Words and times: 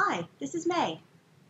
Hi, 0.00 0.28
this 0.38 0.54
is 0.54 0.64
May. 0.64 1.00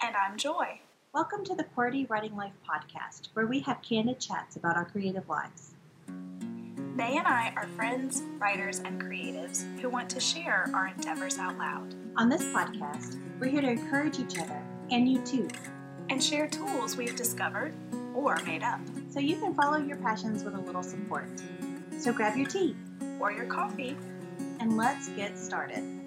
And 0.03 0.17
I'm 0.17 0.39
Joy. 0.39 0.81
Welcome 1.13 1.45
to 1.45 1.55
the 1.55 1.65
QWERTY 1.65 2.09
Writing 2.09 2.35
Life 2.35 2.55
podcast, 2.67 3.29
where 3.35 3.47
we 3.47 3.61
have 3.61 3.83
candid 3.83 4.21
chats 4.21 4.57
about 4.57 4.75
our 4.75 4.87
creative 4.87 5.29
lives. 5.29 5.75
May 6.07 7.19
and 7.19 7.27
I 7.27 7.53
are 7.57 7.69
friends, 7.77 8.23
writers, 8.39 8.79
and 8.79 9.03
creatives 9.03 9.67
who 9.81 9.91
want 9.91 10.09
to 10.09 10.19
share 10.19 10.71
our 10.75 10.87
endeavors 10.87 11.39
out 11.39 11.59
loud. 11.59 11.95
On 12.17 12.31
this 12.31 12.43
podcast, 12.45 13.21
we're 13.39 13.51
here 13.51 13.61
to 13.61 13.69
encourage 13.69 14.19
each 14.19 14.39
other, 14.39 14.63
and 14.91 15.07
you 15.07 15.21
too, 15.27 15.47
and 16.09 16.25
share 16.25 16.49
tools 16.49 16.97
we've 16.97 17.17
discovered 17.17 17.75
or 18.15 18.39
made 18.47 18.63
up. 18.63 18.81
So 19.11 19.21
you 19.21 19.37
can 19.37 19.53
follow 19.53 19.77
your 19.77 19.99
passions 19.99 20.43
with 20.43 20.55
a 20.55 20.61
little 20.61 20.83
support. 20.83 21.29
So 21.99 22.15
grab 22.15 22.35
your 22.35 22.49
tea 22.49 22.75
or 23.21 23.31
your 23.31 23.45
coffee 23.45 23.95
and 24.59 24.79
let's 24.79 25.11
get 25.11 25.39
started. 25.39 25.98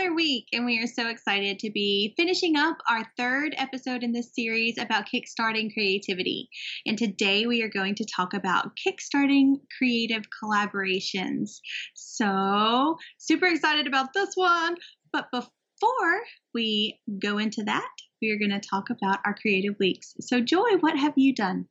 Another 0.00 0.14
week, 0.14 0.46
and 0.52 0.64
we 0.64 0.82
are 0.82 0.86
so 0.86 1.08
excited 1.08 1.58
to 1.58 1.70
be 1.70 2.14
finishing 2.16 2.56
up 2.56 2.78
our 2.88 3.04
third 3.18 3.54
episode 3.58 4.02
in 4.02 4.12
this 4.12 4.34
series 4.34 4.78
about 4.78 5.04
kickstarting 5.06 5.72
creativity. 5.72 6.48
And 6.86 6.96
today 6.96 7.46
we 7.46 7.62
are 7.62 7.68
going 7.68 7.94
to 7.96 8.06
talk 8.06 8.32
about 8.32 8.70
kickstarting 8.76 9.56
creative 9.76 10.22
collaborations. 10.42 11.58
So, 11.94 12.96
super 13.18 13.46
excited 13.46 13.86
about 13.86 14.14
this 14.14 14.30
one. 14.36 14.76
But 15.12 15.26
before 15.32 16.20
we 16.54 16.98
go 17.20 17.36
into 17.36 17.62
that, 17.64 17.90
we 18.22 18.30
are 18.30 18.38
going 18.38 18.58
to 18.58 18.68
talk 18.68 18.88
about 18.88 19.18
our 19.26 19.34
creative 19.34 19.74
weeks. 19.78 20.14
So, 20.20 20.40
Joy, 20.40 20.76
what 20.80 20.96
have 20.96 21.14
you 21.16 21.34
done? 21.34 21.66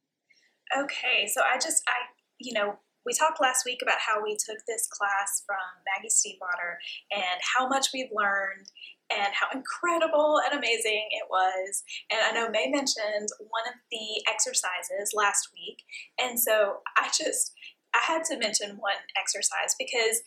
Okay, 0.78 1.28
so 1.34 1.42
I 1.42 1.58
just, 1.58 1.82
I, 1.88 1.94
you 2.40 2.54
know, 2.54 2.76
we 3.10 3.18
talked 3.18 3.42
last 3.42 3.66
week 3.66 3.80
about 3.82 3.98
how 3.98 4.22
we 4.22 4.38
took 4.38 4.62
this 4.68 4.88
class 4.88 5.42
from 5.42 5.58
Maggie 5.90 6.14
Stiefvater 6.14 6.78
and 7.10 7.42
how 7.42 7.68
much 7.68 7.88
we've 7.92 8.14
learned 8.14 8.70
and 9.10 9.34
how 9.34 9.48
incredible 9.50 10.40
and 10.46 10.54
amazing 10.54 11.10
it 11.10 11.26
was. 11.28 11.82
And 12.12 12.22
I 12.22 12.32
know 12.32 12.52
May 12.52 12.70
mentioned 12.70 13.30
one 13.40 13.66
of 13.66 13.74
the 13.90 14.22
exercises 14.30 15.10
last 15.16 15.50
week. 15.58 15.82
And 16.22 16.40
so 16.40 16.86
I 16.96 17.08
just, 17.08 17.54
I 17.96 18.02
had 18.06 18.24
to 18.26 18.38
mention 18.38 18.78
one 18.78 19.02
exercise 19.18 19.74
because 19.80 20.22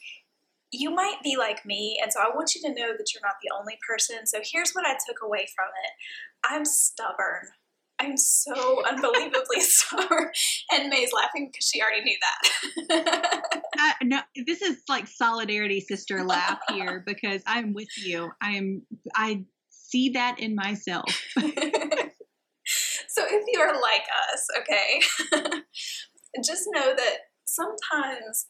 you 0.72 0.90
might 0.90 1.22
be 1.22 1.36
like 1.36 1.66
me, 1.66 2.00
and 2.02 2.10
so 2.10 2.18
I 2.18 2.34
want 2.34 2.54
you 2.54 2.62
to 2.62 2.68
know 2.68 2.96
that 2.96 3.12
you're 3.12 3.22
not 3.22 3.36
the 3.42 3.54
only 3.60 3.78
person. 3.86 4.26
So 4.26 4.38
here's 4.42 4.72
what 4.72 4.86
I 4.86 4.94
took 5.06 5.22
away 5.22 5.46
from 5.54 5.68
it 5.68 6.50
I'm 6.50 6.64
stubborn. 6.64 7.52
I'm 8.02 8.16
so 8.16 8.82
unbelievably 8.86 9.60
stubborn. 9.60 10.30
And 10.72 10.88
May's 10.88 11.12
laughing 11.12 11.50
because 11.52 11.68
she 11.68 11.80
already 11.80 12.02
knew 12.02 12.16
that. 12.20 13.42
uh, 13.78 13.92
no, 14.02 14.20
this 14.46 14.60
is 14.60 14.82
like 14.88 15.06
solidarity 15.06 15.80
sister 15.80 16.24
laugh 16.24 16.58
here 16.70 17.02
because 17.06 17.42
I'm 17.46 17.72
with 17.74 17.88
you. 17.96 18.30
I 18.42 18.52
am. 18.52 18.82
I 19.14 19.44
see 19.68 20.10
that 20.10 20.40
in 20.40 20.54
myself. 20.54 21.04
so 21.38 21.44
if 23.18 23.44
you're 23.52 23.80
like 23.80 24.04
us, 24.32 24.46
okay, 24.60 25.00
just 26.44 26.64
know 26.72 26.94
that 26.96 27.16
sometimes 27.44 28.46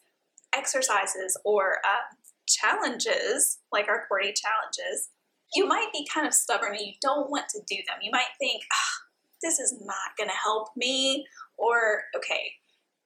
exercises 0.55 1.37
or 1.45 1.77
uh, 1.85 2.15
challenges, 2.47 3.59
like 3.71 3.87
our 3.87 4.05
QWERTY 4.09 4.33
challenges, 4.35 5.09
you 5.53 5.67
might 5.67 5.89
be 5.93 6.07
kind 6.11 6.25
of 6.25 6.33
stubborn 6.33 6.71
and 6.71 6.85
you 6.85 6.93
don't 7.01 7.29
want 7.29 7.45
to 7.49 7.59
do 7.67 7.75
them. 7.87 7.97
You 8.01 8.11
might 8.11 8.33
think, 8.39 8.63
oh, 8.71 9.02
this 9.43 9.59
is 9.59 9.73
not 9.81 10.17
going 10.17 10.29
to 10.29 10.35
help 10.43 10.69
me. 10.75 11.25
Or, 11.57 12.03
okay, 12.15 12.53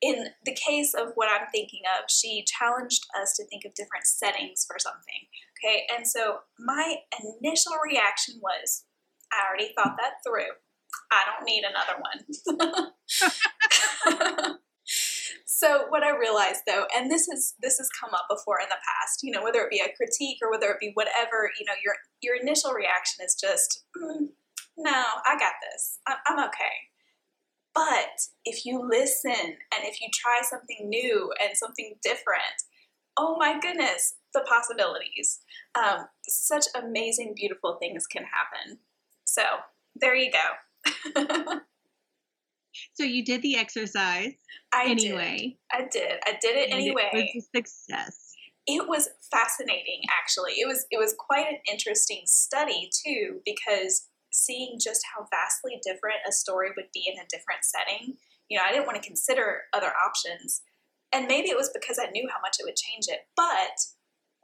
in 0.01 0.27
the 0.45 0.55
case 0.55 0.93
of 0.93 1.09
what 1.15 1.29
I'm 1.29 1.47
thinking 1.51 1.81
of, 1.97 2.09
she 2.09 2.45
challenged 2.45 3.05
us 3.21 3.33
to 3.37 3.45
think 3.45 3.65
of 3.65 3.73
different 3.73 4.05
settings 4.05 4.65
for 4.65 4.77
something. 4.79 5.27
Okay, 5.57 5.87
and 5.95 6.07
so 6.07 6.39
my 6.59 6.97
initial 7.41 7.73
reaction 7.83 8.35
was, 8.41 8.85
I 9.33 9.43
already 9.49 9.73
thought 9.75 9.97
that 9.97 10.13
through. 10.25 10.53
I 11.11 11.23
don't 11.25 11.45
need 11.45 11.63
another 11.65 11.99
one. 11.99 12.25
so 15.45 15.85
what 15.89 16.03
I 16.03 16.15
realized 16.17 16.61
though, 16.67 16.85
and 16.95 17.11
this 17.11 17.27
is 17.27 17.55
this 17.61 17.77
has 17.77 17.89
come 17.99 18.13
up 18.13 18.25
before 18.29 18.59
in 18.61 18.69
the 18.69 18.75
past, 18.75 19.21
you 19.23 19.31
know, 19.31 19.43
whether 19.43 19.59
it 19.61 19.69
be 19.69 19.79
a 19.79 19.95
critique 19.95 20.37
or 20.41 20.51
whether 20.51 20.69
it 20.69 20.79
be 20.79 20.91
whatever, 20.93 21.51
you 21.59 21.65
know, 21.65 21.73
your 21.83 21.95
your 22.21 22.35
initial 22.35 22.71
reaction 22.71 23.25
is 23.25 23.35
just, 23.35 23.83
mm, 23.97 24.27
no, 24.77 24.91
I 24.91 25.37
got 25.37 25.53
this. 25.71 25.99
I'm 26.07 26.39
okay. 26.45 26.87
But 27.73 28.19
if 28.45 28.65
you 28.65 28.87
listen 28.89 29.31
and 29.31 29.83
if 29.83 30.01
you 30.01 30.07
try 30.13 30.41
something 30.41 30.89
new 30.89 31.31
and 31.41 31.55
something 31.55 31.95
different, 32.03 32.63
oh 33.17 33.35
my 33.37 33.59
goodness, 33.59 34.15
the 34.33 34.45
possibilities. 34.47 35.39
Um, 35.75 36.07
such 36.27 36.65
amazing, 36.75 37.33
beautiful 37.35 37.77
things 37.79 38.07
can 38.07 38.23
happen. 38.23 38.79
So 39.25 39.43
there 39.95 40.15
you 40.15 40.31
go. 40.31 40.89
so 42.93 43.03
you 43.03 43.23
did 43.23 43.41
the 43.41 43.57
exercise 43.57 44.33
I 44.73 44.85
anyway. 44.89 45.57
Did. 45.71 45.85
I 45.85 45.87
did. 45.91 46.11
I 46.25 46.37
did 46.41 46.57
it 46.57 46.71
anyway. 46.71 47.09
It 47.13 47.29
was 47.35 47.45
a 47.45 47.57
success. 47.57 48.23
It 48.65 48.87
was 48.87 49.09
fascinating, 49.31 50.01
actually. 50.19 50.53
It 50.53 50.67
was 50.67 50.85
it 50.91 50.97
was 50.97 51.15
quite 51.17 51.47
an 51.47 51.59
interesting 51.71 52.23
study 52.25 52.89
too, 53.05 53.39
because 53.45 54.07
seeing 54.37 54.77
just 54.79 55.01
how 55.13 55.27
vastly 55.31 55.79
different 55.83 56.17
a 56.27 56.31
story 56.31 56.69
would 56.75 56.91
be 56.93 57.11
in 57.11 57.19
a 57.19 57.27
different 57.29 57.63
setting. 57.63 58.17
You 58.49 58.57
know, 58.57 58.63
I 58.65 58.71
didn't 58.71 58.85
want 58.85 59.01
to 59.01 59.07
consider 59.07 59.63
other 59.73 59.91
options. 60.05 60.61
And 61.11 61.27
maybe 61.27 61.49
it 61.49 61.57
was 61.57 61.71
because 61.73 61.99
I 61.99 62.09
knew 62.11 62.27
how 62.31 62.39
much 62.41 62.57
it 62.59 62.65
would 62.65 62.75
change 62.75 63.05
it, 63.07 63.27
but 63.35 63.79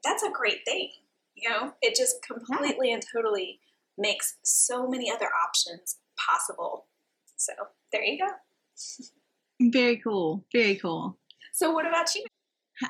that's 0.03 0.23
a 0.23 0.31
great 0.31 0.65
thing. 0.65 0.89
You 1.35 1.49
know, 1.49 1.73
it 1.81 1.95
just 1.95 2.17
completely 2.25 2.91
and 2.91 3.03
totally 3.13 3.59
makes 3.97 4.35
so 4.43 4.87
many 4.87 5.11
other 5.11 5.29
options 5.45 5.97
possible. 6.17 6.87
So 7.37 7.53
there 7.91 8.03
you 8.03 8.19
go. 8.19 9.71
Very 9.71 9.97
cool. 9.97 10.45
Very 10.51 10.75
cool. 10.75 11.17
So, 11.53 11.71
what 11.71 11.87
about 11.87 12.13
you? 12.15 12.25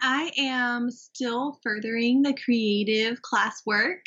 I 0.02 0.32
am 0.38 0.90
still 0.90 1.60
furthering 1.62 2.22
the 2.22 2.34
creative 2.34 3.22
classwork. 3.22 4.00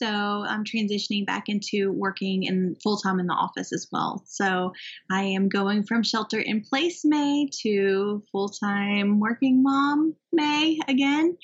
So 0.00 0.06
I'm 0.06 0.64
transitioning 0.64 1.26
back 1.26 1.48
into 1.48 1.92
working 1.92 2.44
in 2.44 2.76
full 2.82 2.98
time 2.98 3.18
in 3.18 3.26
the 3.26 3.34
office 3.34 3.72
as 3.72 3.88
well. 3.90 4.22
So 4.26 4.72
I 5.10 5.22
am 5.22 5.48
going 5.48 5.84
from 5.84 6.02
shelter 6.02 6.38
in 6.38 6.62
place 6.62 7.04
May 7.04 7.48
to 7.62 8.22
full 8.30 8.48
time 8.48 9.18
working 9.18 9.62
mom 9.62 10.14
May 10.32 10.78
again. 10.86 11.36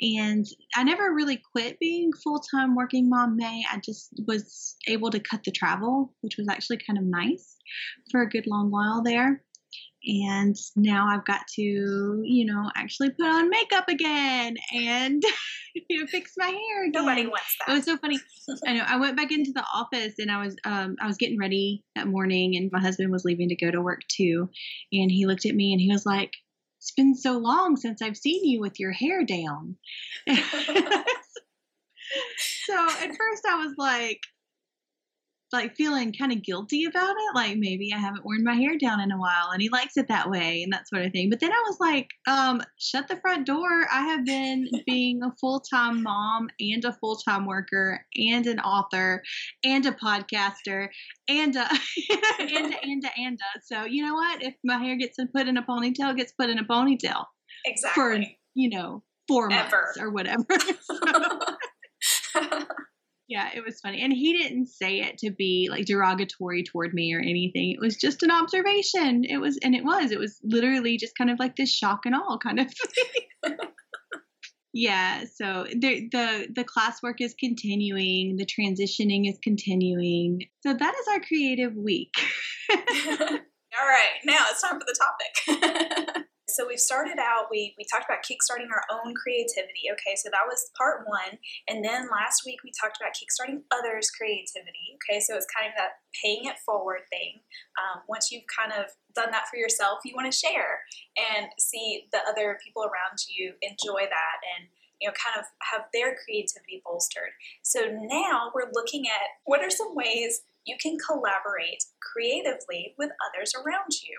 And 0.00 0.46
I 0.74 0.84
never 0.84 1.12
really 1.14 1.42
quit 1.52 1.78
being 1.78 2.12
full 2.12 2.40
time 2.40 2.74
working 2.74 3.08
mom 3.10 3.36
May. 3.36 3.64
I 3.70 3.78
just 3.84 4.14
was 4.26 4.76
able 4.86 5.10
to 5.10 5.20
cut 5.20 5.44
the 5.44 5.52
travel, 5.52 6.14
which 6.22 6.36
was 6.38 6.48
actually 6.48 6.78
kind 6.86 6.98
of 6.98 7.04
nice 7.04 7.56
for 8.10 8.22
a 8.22 8.28
good 8.28 8.46
long 8.46 8.70
while 8.70 9.02
there 9.02 9.42
and 10.04 10.56
now 10.76 11.08
I've 11.08 11.24
got 11.24 11.46
to, 11.54 11.62
you 11.62 12.44
know, 12.44 12.70
actually 12.76 13.10
put 13.10 13.26
on 13.26 13.50
makeup 13.50 13.88
again 13.88 14.56
and 14.72 15.22
you 15.74 16.00
know 16.00 16.06
fix 16.06 16.32
my 16.36 16.46
hair 16.46 16.84
again. 16.84 17.04
Nobody 17.04 17.26
wants 17.26 17.56
that. 17.60 17.72
It 17.72 17.76
was 17.76 17.84
so 17.84 17.96
funny. 17.96 18.18
I 18.66 18.74
know. 18.74 18.84
I 18.86 18.96
went 18.96 19.16
back 19.16 19.32
into 19.32 19.52
the 19.52 19.64
office 19.74 20.14
and 20.18 20.30
I 20.30 20.44
was 20.44 20.56
um 20.64 20.96
I 21.00 21.06
was 21.06 21.16
getting 21.16 21.38
ready 21.38 21.84
that 21.96 22.06
morning 22.06 22.56
and 22.56 22.70
my 22.72 22.80
husband 22.80 23.10
was 23.10 23.24
leaving 23.24 23.48
to 23.48 23.56
go 23.56 23.70
to 23.70 23.80
work 23.80 24.02
too, 24.08 24.48
and 24.92 25.10
he 25.10 25.26
looked 25.26 25.46
at 25.46 25.54
me 25.54 25.72
and 25.72 25.80
he 25.80 25.90
was 25.90 26.06
like, 26.06 26.32
"It's 26.78 26.92
been 26.92 27.14
so 27.14 27.38
long 27.38 27.76
since 27.76 28.00
I've 28.00 28.16
seen 28.16 28.44
you 28.44 28.60
with 28.60 28.78
your 28.78 28.92
hair 28.92 29.24
down." 29.24 29.76
so 32.66 32.74
at 32.74 33.16
first 33.16 33.44
I 33.46 33.64
was 33.64 33.74
like, 33.76 34.20
like 35.52 35.76
feeling 35.76 36.12
kind 36.12 36.32
of 36.32 36.42
guilty 36.42 36.84
about 36.84 37.10
it. 37.10 37.34
Like 37.34 37.56
maybe 37.56 37.92
I 37.94 37.98
haven't 37.98 38.24
worn 38.24 38.44
my 38.44 38.54
hair 38.54 38.76
down 38.78 39.00
in 39.00 39.12
a 39.12 39.18
while 39.18 39.50
and 39.52 39.62
he 39.62 39.68
likes 39.70 39.96
it 39.96 40.08
that 40.08 40.30
way 40.30 40.62
and 40.62 40.72
that 40.72 40.88
sort 40.88 41.04
of 41.04 41.12
thing. 41.12 41.30
But 41.30 41.40
then 41.40 41.52
I 41.52 41.64
was 41.66 41.78
like, 41.80 42.08
um, 42.26 42.62
shut 42.78 43.08
the 43.08 43.16
front 43.16 43.46
door. 43.46 43.86
I 43.92 44.02
have 44.02 44.24
been 44.24 44.68
being 44.86 45.22
a 45.22 45.32
full 45.40 45.60
time 45.60 46.02
mom 46.02 46.48
and 46.60 46.84
a 46.84 46.92
full 46.92 47.16
time 47.16 47.46
worker 47.46 48.04
and 48.16 48.46
an 48.46 48.60
author 48.60 49.22
and 49.64 49.86
a 49.86 49.92
podcaster 49.92 50.88
and 51.28 51.56
a, 51.56 51.68
and 52.40 52.74
a, 52.74 52.82
and 52.82 53.04
a, 53.04 53.20
and 53.20 53.38
a. 53.38 53.60
So 53.62 53.84
you 53.84 54.04
know 54.04 54.14
what? 54.14 54.42
If 54.42 54.54
my 54.64 54.78
hair 54.78 54.96
gets 54.96 55.16
put 55.34 55.48
in 55.48 55.56
a 55.56 55.62
ponytail, 55.62 56.16
gets 56.16 56.32
put 56.32 56.50
in 56.50 56.58
a 56.58 56.64
ponytail. 56.64 57.24
Exactly. 57.64 58.02
For, 58.02 58.20
you 58.54 58.70
know, 58.70 59.02
four 59.26 59.52
Ever. 59.52 59.70
months 59.70 59.98
or 60.00 60.10
whatever. 60.10 60.44
so, 62.00 62.40
yeah, 63.28 63.50
it 63.54 63.64
was 63.64 63.80
funny. 63.80 64.02
And 64.02 64.12
he 64.12 64.32
didn't 64.32 64.66
say 64.66 65.00
it 65.00 65.18
to 65.18 65.30
be 65.30 65.68
like 65.70 65.84
derogatory 65.84 66.64
toward 66.64 66.94
me 66.94 67.14
or 67.14 67.20
anything. 67.20 67.72
It 67.72 67.80
was 67.80 67.96
just 67.96 68.22
an 68.22 68.30
observation. 68.30 69.24
It 69.24 69.38
was, 69.38 69.58
and 69.62 69.74
it 69.74 69.84
was, 69.84 70.10
it 70.10 70.18
was 70.18 70.40
literally 70.42 70.96
just 70.96 71.16
kind 71.16 71.30
of 71.30 71.38
like 71.38 71.56
this 71.56 71.72
shock 71.72 72.00
and 72.06 72.14
all 72.14 72.38
kind 72.42 72.58
of 72.60 72.66
thing. 72.72 73.56
Yeah, 74.74 75.24
so 75.34 75.64
the 75.72 76.08
the 76.12 76.46
the 76.54 76.64
classwork 76.64 77.16
is 77.20 77.34
continuing, 77.40 78.36
the 78.36 78.46
transitioning 78.46 79.28
is 79.28 79.38
continuing. 79.42 80.42
So 80.62 80.74
that 80.74 80.94
is 80.94 81.06
our 81.10 81.20
creative 81.20 81.74
week. 81.74 82.12
All 82.70 82.76
right, 83.86 84.18
now 84.24 84.44
it's 84.50 84.62
time 84.62 84.78
for 84.78 84.86
the 84.86 84.94
topic. 84.94 86.24
So 86.48 86.66
we've 86.66 86.80
started 86.80 87.20
out 87.20 87.52
we 87.52 87.74
we 87.76 87.84
talked 87.84 88.08
about 88.08 88.24
kickstarting 88.24 88.72
our 88.72 88.84
own 88.88 89.14
creativity 89.14 89.92
okay? 89.92 90.16
So 90.16 90.28
that 90.32 90.48
was 90.48 90.70
part 90.76 91.04
one. 91.06 91.38
And 91.68 91.84
then 91.84 92.08
last 92.08 92.42
week 92.44 92.64
we 92.64 92.72
talked 92.72 92.96
about 92.96 93.12
kickstarting 93.12 93.62
others 93.70 94.10
creativity 94.10 94.96
okay? 94.96 95.20
So 95.20 95.36
it's 95.36 95.46
kind 95.52 95.68
of 95.68 95.76
that 95.76 96.00
paying 96.16 96.48
it 96.48 96.58
forward 96.64 97.04
thing. 97.12 97.44
Um, 97.76 98.02
once 98.08 98.32
you've 98.32 98.48
kind 98.48 98.72
of 98.72 98.88
done 99.14 99.30
that 99.30 99.48
for 99.48 99.56
yourself 99.56 100.00
you 100.04 100.16
want 100.16 100.30
to 100.30 100.36
share 100.36 100.84
and 101.16 101.52
see 101.58 102.08
the 102.12 102.24
other 102.28 102.58
people 102.64 102.82
around 102.82 103.20
you 103.28 103.52
enjoy 103.60 104.08
that 104.08 104.38
and 104.56 104.68
you 105.00 105.06
know 105.06 105.14
kind 105.14 105.38
of 105.38 105.44
have 105.60 105.86
their 105.92 106.16
creativity 106.24 106.80
bolstered. 106.84 107.36
So 107.62 107.92
now 107.92 108.50
we're 108.54 108.72
looking 108.72 109.06
at 109.06 109.36
what 109.44 109.62
are 109.62 109.70
some 109.70 109.94
ways 109.94 110.42
you 110.64 110.76
can 110.80 110.98
collaborate 110.98 111.84
creatively 112.00 112.94
with 112.98 113.10
others 113.24 113.52
around 113.54 114.00
you 114.02 114.18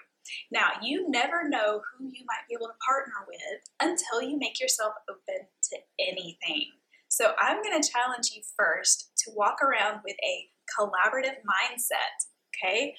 now, 0.52 0.72
you 0.82 1.10
never 1.10 1.48
know 1.48 1.82
who 1.98 2.06
you 2.06 2.26
might 2.26 2.48
be 2.48 2.56
able 2.56 2.68
to 2.68 2.86
partner 2.86 3.26
with 3.28 3.62
until 3.82 4.22
you 4.22 4.38
make 4.38 4.60
yourself 4.60 4.94
open 5.10 5.48
to 5.72 5.78
anything. 6.00 6.66
So, 7.08 7.34
I'm 7.40 7.62
going 7.64 7.82
to 7.82 7.90
challenge 7.90 8.32
you 8.36 8.42
first 8.58 9.12
to 9.26 9.32
walk 9.36 9.58
around 9.62 10.02
with 10.04 10.16
a 10.24 10.50
collaborative 10.78 11.42
mindset. 11.46 12.30
Okay, 12.56 12.96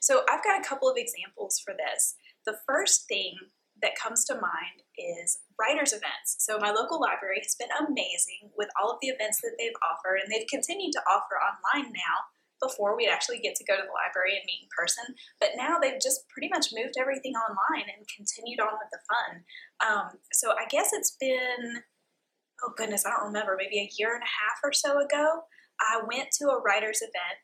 so 0.00 0.22
I've 0.30 0.44
got 0.44 0.60
a 0.60 0.68
couple 0.68 0.88
of 0.88 0.96
examples 0.96 1.60
for 1.64 1.74
this. 1.74 2.14
The 2.46 2.58
first 2.66 3.06
thing 3.08 3.34
that 3.82 3.96
comes 3.96 4.24
to 4.26 4.34
mind 4.34 4.84
is 4.96 5.38
writers' 5.58 5.92
events. 5.92 6.36
So, 6.38 6.58
my 6.58 6.70
local 6.70 7.00
library 7.00 7.40
has 7.42 7.56
been 7.56 7.72
amazing 7.76 8.52
with 8.56 8.68
all 8.80 8.92
of 8.92 8.98
the 9.00 9.08
events 9.08 9.40
that 9.42 9.56
they've 9.58 9.76
offered, 9.82 10.20
and 10.22 10.30
they've 10.30 10.48
continued 10.48 10.92
to 10.92 11.02
offer 11.08 11.36
online 11.40 11.92
now 11.92 12.16
before 12.60 12.96
we'd 12.96 13.08
actually 13.08 13.38
get 13.38 13.56
to 13.56 13.64
go 13.64 13.76
to 13.76 13.82
the 13.82 13.96
library 13.96 14.36
and 14.36 14.44
meet 14.46 14.64
in 14.64 14.70
person. 14.76 15.16
But 15.40 15.56
now 15.56 15.78
they've 15.78 16.00
just 16.00 16.28
pretty 16.28 16.48
much 16.48 16.72
moved 16.72 16.94
everything 17.00 17.34
online 17.34 17.88
and 17.88 18.06
continued 18.08 18.60
on 18.60 18.76
with 18.76 18.92
the 18.92 19.02
fun. 19.08 19.32
Um, 19.80 20.06
so 20.32 20.52
I 20.52 20.68
guess 20.68 20.92
it's 20.92 21.16
been, 21.18 21.82
oh 22.62 22.72
goodness, 22.76 23.06
I 23.06 23.10
don't 23.10 23.32
remember, 23.32 23.56
maybe 23.58 23.80
a 23.80 23.90
year 23.96 24.14
and 24.14 24.22
a 24.22 24.34
half 24.40 24.60
or 24.62 24.72
so 24.72 25.00
ago. 25.00 25.48
I 25.80 26.00
went 26.06 26.28
to 26.38 26.52
a 26.52 26.60
writer's 26.60 27.00
event 27.00 27.40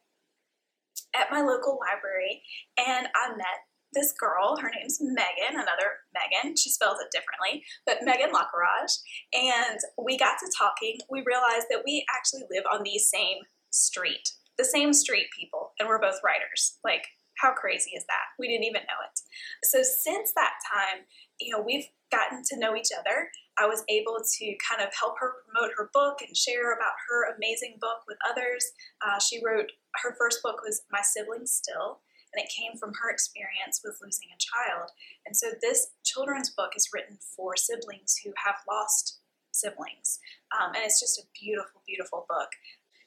at 1.17 1.31
my 1.31 1.41
local 1.41 1.79
library 1.81 2.43
and 2.77 3.09
I 3.15 3.31
met 3.37 3.65
this 3.93 4.13
girl. 4.13 4.59
Her 4.61 4.71
name's 4.71 4.99
Megan, 5.01 5.57
another 5.57 6.05
Megan. 6.13 6.57
She 6.57 6.71
spells 6.71 6.99
it 7.01 7.09
differently, 7.11 7.65
but 7.87 8.03
Megan 8.03 8.33
Lacarage. 8.33 9.01
And 9.33 9.81
we 9.97 10.19
got 10.19 10.37
to 10.41 10.53
talking. 10.57 10.99
We 11.09 11.25
realized 11.25 11.67
that 11.71 11.83
we 11.85 12.05
actually 12.15 12.43
live 12.51 12.65
on 12.71 12.83
the 12.83 12.99
same 12.99 13.39
street 13.71 14.29
the 14.59 14.65
same 14.65 14.93
street 14.93 15.27
people, 15.37 15.73
and 15.79 15.89
we're 15.89 16.01
both 16.01 16.21
writers. 16.25 16.79
Like, 16.85 17.07
how 17.39 17.53
crazy 17.53 17.91
is 17.97 18.05
that? 18.07 18.33
We 18.39 18.49
didn't 18.49 18.65
even 18.65 18.83
know 18.83 19.01
it. 19.05 19.21
So 19.65 19.83
since 19.83 20.33
that 20.35 20.55
time, 20.73 21.05
you 21.41 21.53
know, 21.53 21.63
we've 21.63 21.87
gotten 22.11 22.43
to 22.49 22.59
know 22.59 22.75
each 22.77 22.91
other. 22.97 23.29
I 23.59 23.67
was 23.67 23.85
able 23.89 24.17
to 24.21 24.47
kind 24.63 24.81
of 24.81 24.93
help 24.95 25.17
her 25.19 25.43
promote 25.45 25.73
her 25.77 25.91
book 25.93 26.19
and 26.27 26.37
share 26.37 26.73
about 26.73 26.97
her 27.09 27.35
amazing 27.35 27.79
book 27.81 28.05
with 28.07 28.19
others. 28.29 28.65
Uh, 29.05 29.19
she 29.19 29.41
wrote 29.45 29.73
her 30.03 30.15
first 30.19 30.43
book 30.43 30.61
was 30.63 30.83
My 30.91 31.01
Siblings 31.03 31.53
Still, 31.53 32.01
and 32.33 32.43
it 32.43 32.53
came 32.53 32.79
from 32.79 32.93
her 33.03 33.11
experience 33.11 33.81
with 33.83 33.99
losing 34.03 34.29
a 34.29 34.41
child. 34.41 34.91
And 35.27 35.37
so 35.37 35.53
this 35.61 35.89
children's 36.05 36.51
book 36.51 36.73
is 36.77 36.89
written 36.93 37.19
for 37.37 37.57
siblings 37.57 38.17
who 38.23 38.33
have 38.45 38.57
lost 38.69 39.21
siblings, 39.53 40.21
um, 40.53 40.77
and 40.77 40.85
it's 40.85 41.01
just 41.01 41.19
a 41.19 41.25
beautiful, 41.33 41.81
beautiful 41.87 42.27
book 42.29 42.53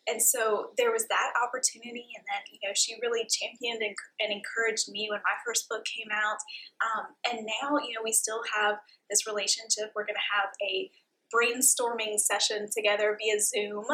and 0.10 0.22
so 0.22 0.72
there 0.78 0.92
was 0.92 1.06
that 1.08 1.34
opportunity 1.38 2.08
and 2.18 2.26
then 2.26 2.42
you 2.52 2.60
know 2.64 2.74
she 2.74 2.98
really 3.02 3.28
championed 3.30 3.82
and, 3.82 3.96
and 4.20 4.34
encouraged 4.34 4.90
me 4.90 5.08
when 5.10 5.22
my 5.22 5.38
first 5.46 5.70
book 5.70 5.86
came 5.86 6.10
out. 6.12 6.40
Um, 6.82 7.06
and 7.30 7.46
now 7.46 7.78
you 7.86 7.94
know 7.94 8.02
we 8.04 8.12
still 8.12 8.42
have 8.56 8.76
this 9.10 9.28
relationship. 9.28 9.92
We're 9.96 10.06
going 10.06 10.20
to 10.20 10.32
have 10.34 10.50
a 10.62 10.90
brainstorming 11.30 12.18
session 12.18 12.68
together 12.76 13.18
via 13.22 13.40
zoom 13.40 13.86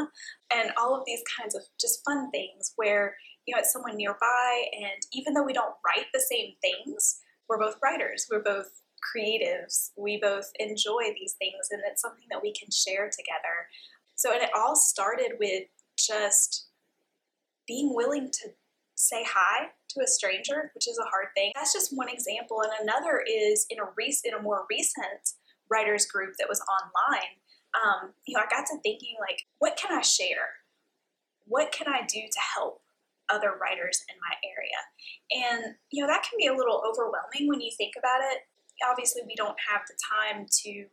and 0.56 0.72
all 0.78 0.96
of 0.96 1.04
these 1.06 1.22
kinds 1.38 1.54
of 1.54 1.62
just 1.80 2.00
fun 2.06 2.32
things 2.32 2.72
where 2.78 3.16
you 3.46 3.54
know 3.54 3.60
it's 3.60 3.74
someone 3.74 3.98
nearby 3.98 4.66
and 4.72 5.04
even 5.12 5.34
though 5.34 5.44
we 5.44 5.52
don't 5.52 5.76
write 5.86 6.06
the 6.14 6.24
same 6.32 6.54
things 6.62 7.20
we're 7.50 7.60
both 7.60 7.76
writers 7.84 8.26
we're 8.32 8.42
both 8.42 8.70
creatives 9.06 9.92
we 9.98 10.20
both 10.22 10.50
enjoy 10.60 11.14
these 11.14 11.36
things 11.38 11.68
and 11.72 11.82
it's 11.86 12.02
something 12.02 12.26
that 12.32 12.42
we 12.42 12.54
can 12.54 12.70
share 12.72 13.10
together. 13.10 13.68
So 14.16 14.32
and 14.32 14.42
it 14.42 14.50
all 14.56 14.76
started 14.76 15.34
with 15.40 15.64
just 16.06 16.68
being 17.68 17.94
willing 17.94 18.30
to 18.32 18.50
say 18.96 19.26
hi 19.28 19.68
to 19.90 20.04
a 20.04 20.08
stranger, 20.08 20.72
which 20.74 20.88
is 20.88 20.98
a 20.98 21.10
hard 21.10 21.28
thing. 21.36 21.52
That's 21.56 21.74
just 21.74 21.96
one 21.96 22.10
example. 22.10 22.62
And 22.62 22.72
another 22.82 23.24
is 23.28 23.66
in 23.70 23.80
a 23.80 23.86
rec- 23.98 24.24
in 24.24 24.34
a 24.34 24.42
more 24.42 24.66
recent 24.70 25.36
writers 25.70 26.06
group 26.06 26.36
that 26.40 26.50
was 26.50 26.62
online. 26.62 27.42
Um, 27.76 28.14
you 28.26 28.36
know, 28.36 28.44
I 28.44 28.50
got 28.50 28.66
to 28.68 28.80
thinking 28.82 29.16
like, 29.20 29.42
what 29.60 29.76
can 29.78 29.92
I 29.98 30.02
share? 30.02 30.64
What 31.46 31.72
can 31.72 31.88
I 31.88 32.06
do 32.08 32.22
to 32.22 32.40
help 32.56 32.82
other 33.30 33.54
writers 33.60 34.04
in 34.08 34.16
my 34.22 34.36
area? 34.46 34.80
And 35.32 35.76
you 35.92 36.02
know, 36.02 36.08
that 36.08 36.24
can 36.24 36.38
be 36.38 36.48
a 36.48 36.56
little 36.56 36.82
overwhelming 36.88 37.50
when 37.50 37.62
you 37.62 37.72
think 37.78 37.94
about 37.98 38.22
it. 38.32 38.40
Obviously, 38.90 39.22
we 39.26 39.36
don't 39.36 39.58
have 39.70 39.82
the 39.88 39.96
time 39.96 40.46
to 40.64 40.86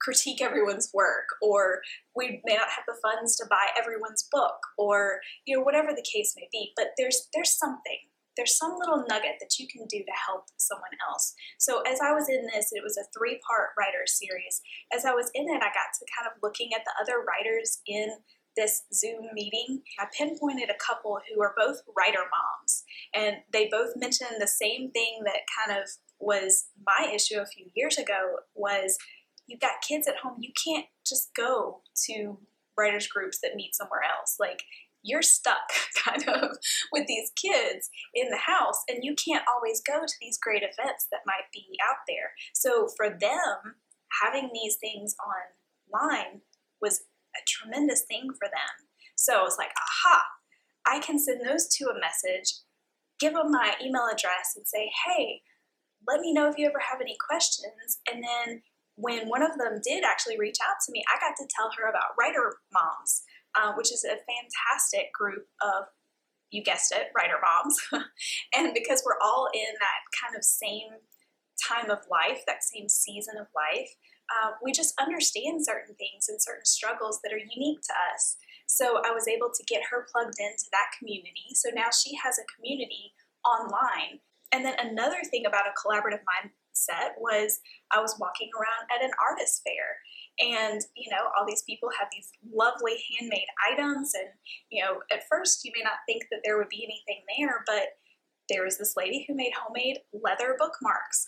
critique 0.00 0.42
everyone's 0.42 0.90
work 0.92 1.26
or 1.42 1.80
we 2.14 2.40
may 2.44 2.54
not 2.54 2.68
have 2.68 2.84
the 2.86 2.96
funds 3.02 3.36
to 3.36 3.46
buy 3.48 3.66
everyone's 3.78 4.28
book 4.30 4.58
or 4.78 5.20
you 5.46 5.56
know 5.56 5.62
whatever 5.62 5.88
the 5.88 6.06
case 6.14 6.34
may 6.36 6.48
be 6.52 6.72
but 6.76 6.88
there's 6.96 7.28
there's 7.34 7.56
something. 7.56 8.12
There's 8.36 8.58
some 8.58 8.76
little 8.78 9.02
nugget 9.08 9.40
that 9.40 9.58
you 9.58 9.66
can 9.66 9.86
do 9.88 9.96
to 9.96 10.12
help 10.26 10.44
someone 10.58 10.92
else. 11.08 11.34
So 11.58 11.80
as 11.82 12.00
i 12.00 12.12
was 12.12 12.28
in 12.28 12.46
this 12.52 12.68
it 12.72 12.82
was 12.84 12.98
a 12.98 13.08
three 13.16 13.40
part 13.48 13.70
writer 13.78 14.04
series. 14.06 14.60
As 14.94 15.04
i 15.04 15.12
was 15.12 15.30
in 15.34 15.48
it 15.48 15.62
i 15.62 15.72
got 15.72 15.90
to 15.98 16.06
kind 16.16 16.28
of 16.30 16.38
looking 16.42 16.70
at 16.74 16.82
the 16.84 16.92
other 17.00 17.24
writers 17.24 17.80
in 17.86 18.10
this 18.56 18.84
Zoom 18.92 19.20
meeting, 19.34 19.82
I 20.00 20.06
pinpointed 20.16 20.70
a 20.70 20.82
couple 20.82 21.18
who 21.28 21.42
are 21.42 21.52
both 21.58 21.82
writer 21.94 22.24
moms, 22.24 22.84
and 23.14 23.36
they 23.52 23.68
both 23.70 23.90
mentioned 23.96 24.40
the 24.40 24.48
same 24.48 24.90
thing 24.92 25.20
that 25.26 25.40
kind 25.60 25.78
of 25.78 25.86
was 26.18 26.68
my 26.86 27.12
issue 27.14 27.38
a 27.38 27.44
few 27.44 27.66
years 27.74 27.98
ago 27.98 28.36
was 28.54 28.96
you've 29.46 29.60
got 29.60 29.82
kids 29.86 30.06
at 30.08 30.16
home, 30.16 30.38
you 30.40 30.52
can't 30.52 30.86
just 31.06 31.30
go 31.36 31.82
to 32.06 32.38
writers 32.78 33.06
groups 33.06 33.38
that 33.42 33.54
meet 33.54 33.74
somewhere 33.74 34.02
else. 34.02 34.36
Like 34.38 34.64
you're 35.02 35.22
stuck 35.22 35.70
kind 36.04 36.28
of 36.28 36.56
with 36.92 37.06
these 37.06 37.30
kids 37.40 37.88
in 38.14 38.30
the 38.30 38.36
house 38.38 38.82
and 38.88 39.02
you 39.02 39.14
can't 39.14 39.44
always 39.54 39.80
go 39.80 40.04
to 40.04 40.14
these 40.20 40.38
great 40.38 40.62
events 40.62 41.06
that 41.10 41.20
might 41.26 41.48
be 41.52 41.64
out 41.88 41.98
there. 42.08 42.32
So 42.54 42.88
for 42.96 43.08
them, 43.08 43.76
having 44.22 44.50
these 44.52 44.76
things 44.76 45.14
online 45.24 46.42
was 46.80 47.02
a 47.34 47.40
tremendous 47.46 48.02
thing 48.02 48.28
for 48.38 48.48
them. 48.48 48.88
So 49.16 49.40
I 49.40 49.42
was 49.42 49.56
like, 49.58 49.70
aha, 49.76 50.22
I 50.86 51.00
can 51.00 51.18
send 51.18 51.40
those 51.44 51.68
two 51.68 51.86
a 51.86 51.98
message, 51.98 52.52
give 53.18 53.34
them 53.34 53.50
my 53.50 53.74
email 53.82 54.06
address, 54.12 54.54
and 54.56 54.66
say, 54.66 54.90
hey, 55.06 55.42
let 56.06 56.20
me 56.20 56.32
know 56.32 56.48
if 56.48 56.58
you 56.58 56.66
ever 56.66 56.80
have 56.90 57.00
any 57.00 57.16
questions. 57.28 57.98
And 58.10 58.22
then 58.22 58.62
when 58.96 59.28
one 59.28 59.42
of 59.42 59.56
them 59.58 59.80
did 59.84 60.04
actually 60.04 60.38
reach 60.38 60.56
out 60.64 60.76
to 60.84 60.92
me, 60.92 61.04
I 61.08 61.20
got 61.20 61.36
to 61.36 61.48
tell 61.54 61.70
her 61.78 61.88
about 61.88 62.16
Writer 62.18 62.56
Moms, 62.72 63.22
uh, 63.54 63.72
which 63.76 63.92
is 63.92 64.04
a 64.04 64.16
fantastic 64.24 65.12
group 65.12 65.46
of, 65.60 65.84
you 66.50 66.62
guessed 66.62 66.92
it, 66.92 67.12
writer 67.16 67.36
moms. 67.40 67.76
and 68.56 68.72
because 68.72 69.02
we're 69.04 69.20
all 69.22 69.48
in 69.52 69.72
that 69.80 70.00
kind 70.16 70.36
of 70.36 70.44
same 70.44 71.04
time 71.68 71.90
of 71.90 71.98
life, 72.10 72.42
that 72.46 72.64
same 72.64 72.88
season 72.88 73.36
of 73.38 73.46
life, 73.52 73.90
uh, 74.32 74.52
we 74.62 74.72
just 74.72 74.94
understand 74.98 75.64
certain 75.64 75.94
things 75.96 76.28
and 76.28 76.40
certain 76.40 76.64
struggles 76.64 77.20
that 77.22 77.32
are 77.32 77.38
unique 77.38 77.80
to 77.82 77.94
us. 78.12 78.36
So 78.66 79.00
I 79.04 79.12
was 79.12 79.28
able 79.28 79.50
to 79.54 79.64
get 79.64 79.82
her 79.90 80.06
plugged 80.10 80.40
into 80.40 80.66
that 80.72 80.90
community. 80.98 81.54
So 81.54 81.70
now 81.72 81.88
she 81.94 82.16
has 82.22 82.38
a 82.38 82.48
community 82.56 83.14
online. 83.44 84.18
And 84.52 84.64
then 84.64 84.74
another 84.78 85.22
thing 85.30 85.46
about 85.46 85.70
a 85.70 85.76
collaborative 85.78 86.24
mind 86.26 86.50
set 86.76 87.16
was 87.18 87.60
I 87.90 88.00
was 88.00 88.16
walking 88.20 88.50
around 88.54 88.90
at 88.94 89.04
an 89.04 89.12
artist 89.18 89.62
fair. 89.64 89.98
And 90.38 90.82
you 90.94 91.10
know 91.10 91.32
all 91.36 91.46
these 91.46 91.62
people 91.62 91.88
have 91.98 92.08
these 92.12 92.30
lovely 92.52 93.02
handmade 93.16 93.48
items. 93.72 94.12
And 94.14 94.28
you 94.70 94.84
know 94.84 95.00
at 95.10 95.28
first 95.30 95.64
you 95.64 95.72
may 95.74 95.82
not 95.82 96.04
think 96.06 96.24
that 96.30 96.40
there 96.44 96.58
would 96.58 96.68
be 96.68 96.84
anything 96.84 97.24
there 97.38 97.64
but 97.66 97.96
there 98.48 98.64
was 98.64 98.78
this 98.78 98.94
lady 98.96 99.24
who 99.26 99.34
made 99.34 99.52
homemade 99.58 99.98
leather 100.12 100.56
bookmarks. 100.58 101.26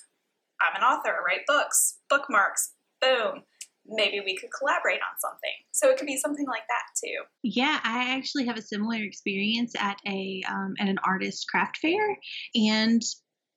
I'm 0.60 0.76
an 0.76 0.86
author 0.86 1.10
I 1.10 1.24
write 1.24 1.46
books 1.46 1.98
bookmarks 2.10 2.74
boom. 3.00 3.42
Maybe 3.90 4.20
we 4.20 4.36
could 4.36 4.50
collaborate 4.58 5.00
on 5.00 5.16
something. 5.18 5.56
So 5.72 5.88
it 5.88 5.96
could 5.96 6.06
be 6.06 6.18
something 6.18 6.46
like 6.46 6.66
that 6.68 6.82
too. 7.02 7.24
Yeah 7.42 7.80
i 7.84 8.14
actually 8.14 8.44
have 8.46 8.58
a 8.58 8.62
similar 8.62 8.98
experience 9.02 9.74
at 9.78 9.96
a 10.06 10.42
um, 10.48 10.74
at 10.78 10.88
an 10.88 10.98
artist 11.04 11.46
craft 11.48 11.78
fair. 11.78 12.18
And 12.54 13.02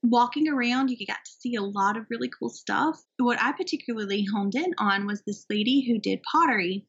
walking 0.03 0.47
around, 0.47 0.89
you 0.89 1.05
got 1.05 1.23
to 1.25 1.31
see 1.39 1.55
a 1.55 1.61
lot 1.61 1.97
of 1.97 2.05
really 2.09 2.29
cool 2.29 2.49
stuff. 2.49 3.01
What 3.17 3.41
I 3.41 3.51
particularly 3.51 4.25
honed 4.31 4.55
in 4.55 4.73
on 4.77 5.05
was 5.05 5.21
this 5.21 5.45
lady 5.49 5.85
who 5.87 5.99
did 5.99 6.21
pottery. 6.23 6.85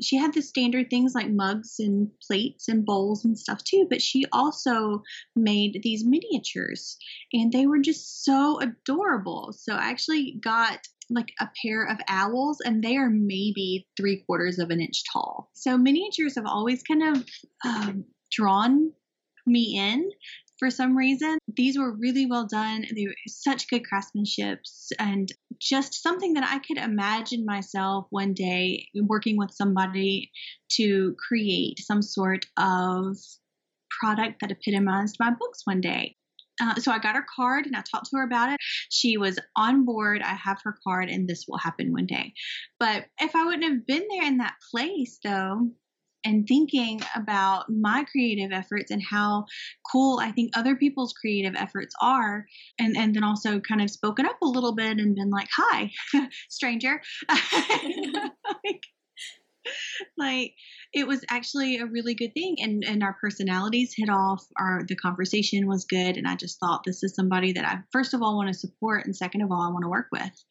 She 0.00 0.16
had 0.16 0.32
the 0.32 0.42
standard 0.42 0.90
things 0.90 1.12
like 1.14 1.28
mugs 1.28 1.76
and 1.80 2.08
plates 2.24 2.68
and 2.68 2.86
bowls 2.86 3.24
and 3.24 3.36
stuff 3.36 3.64
too, 3.64 3.86
but 3.90 4.00
she 4.00 4.24
also 4.32 5.02
made 5.34 5.80
these 5.82 6.04
miniatures 6.04 6.96
and 7.32 7.50
they 7.50 7.66
were 7.66 7.80
just 7.80 8.24
so 8.24 8.60
adorable. 8.60 9.52
So 9.58 9.74
I 9.74 9.90
actually 9.90 10.38
got 10.40 10.78
like 11.10 11.32
a 11.40 11.48
pair 11.60 11.84
of 11.84 11.98
owls 12.06 12.60
and 12.64 12.84
they 12.84 12.96
are 12.96 13.10
maybe 13.10 13.88
three 13.96 14.22
quarters 14.24 14.60
of 14.60 14.70
an 14.70 14.80
inch 14.80 15.02
tall. 15.12 15.50
So 15.54 15.76
miniatures 15.76 16.36
have 16.36 16.46
always 16.46 16.82
kind 16.84 17.16
of 17.16 17.26
um, 17.64 18.04
drawn 18.30 18.92
me 19.46 19.78
in 19.78 20.08
for 20.58 20.70
some 20.70 20.96
reason. 20.96 21.38
These 21.56 21.78
were 21.78 21.94
really 21.94 22.26
well 22.26 22.46
done. 22.46 22.84
They 22.94 23.06
were 23.06 23.14
such 23.26 23.68
good 23.68 23.84
craftsmanship 23.86 24.60
and 24.98 25.30
just 25.60 26.02
something 26.02 26.34
that 26.34 26.44
I 26.44 26.58
could 26.58 26.78
imagine 26.78 27.44
myself 27.44 28.06
one 28.10 28.34
day 28.34 28.88
working 28.94 29.36
with 29.36 29.52
somebody 29.52 30.30
to 30.72 31.16
create 31.28 31.78
some 31.80 32.02
sort 32.02 32.46
of 32.56 33.16
product 34.00 34.40
that 34.40 34.50
epitomized 34.50 35.16
my 35.18 35.30
books 35.30 35.62
one 35.64 35.80
day. 35.80 36.16
Uh, 36.60 36.74
so 36.76 36.90
I 36.90 36.98
got 36.98 37.14
her 37.14 37.24
card 37.36 37.66
and 37.66 37.76
I 37.76 37.82
talked 37.82 38.10
to 38.10 38.16
her 38.16 38.24
about 38.24 38.52
it. 38.52 38.58
She 38.90 39.16
was 39.16 39.38
on 39.56 39.84
board. 39.84 40.22
I 40.22 40.34
have 40.34 40.60
her 40.64 40.76
card 40.82 41.08
and 41.08 41.28
this 41.28 41.44
will 41.46 41.58
happen 41.58 41.92
one 41.92 42.06
day. 42.06 42.32
But 42.80 43.06
if 43.20 43.36
I 43.36 43.44
wouldn't 43.44 43.64
have 43.64 43.86
been 43.86 44.06
there 44.10 44.24
in 44.24 44.38
that 44.38 44.54
place, 44.72 45.18
though, 45.22 45.70
and 46.24 46.46
thinking 46.46 47.00
about 47.14 47.66
my 47.68 48.04
creative 48.10 48.52
efforts 48.52 48.90
and 48.90 49.02
how 49.02 49.44
cool 49.90 50.18
I 50.20 50.32
think 50.32 50.56
other 50.56 50.76
people's 50.76 51.12
creative 51.12 51.54
efforts 51.56 51.94
are 52.00 52.46
and 52.78 52.96
and 52.96 53.14
then 53.14 53.24
also 53.24 53.60
kind 53.60 53.80
of 53.80 53.90
spoken 53.90 54.26
up 54.26 54.40
a 54.42 54.46
little 54.46 54.74
bit 54.74 54.98
and 54.98 55.14
been 55.14 55.30
like 55.30 55.48
hi 55.54 55.90
stranger. 56.48 57.00
Like, 58.64 58.82
like 60.16 60.54
it 60.94 61.06
was 61.06 61.24
actually 61.30 61.78
a 61.78 61.86
really 61.86 62.14
good 62.14 62.32
thing 62.34 62.56
and 62.60 62.84
and 62.84 63.02
our 63.02 63.16
personalities 63.20 63.94
hit 63.96 64.08
off 64.08 64.44
our 64.58 64.82
the 64.88 64.96
conversation 64.96 65.66
was 65.66 65.84
good 65.84 66.16
and 66.16 66.26
I 66.26 66.34
just 66.34 66.58
thought 66.58 66.82
this 66.84 67.02
is 67.02 67.14
somebody 67.14 67.52
that 67.52 67.64
I 67.64 67.80
first 67.92 68.14
of 68.14 68.22
all 68.22 68.36
want 68.36 68.48
to 68.48 68.54
support 68.54 69.04
and 69.04 69.14
second 69.14 69.42
of 69.42 69.52
all 69.52 69.60
I 69.60 69.70
want 69.70 69.84
to 69.84 69.90
work 69.90 70.08
with 70.10 70.44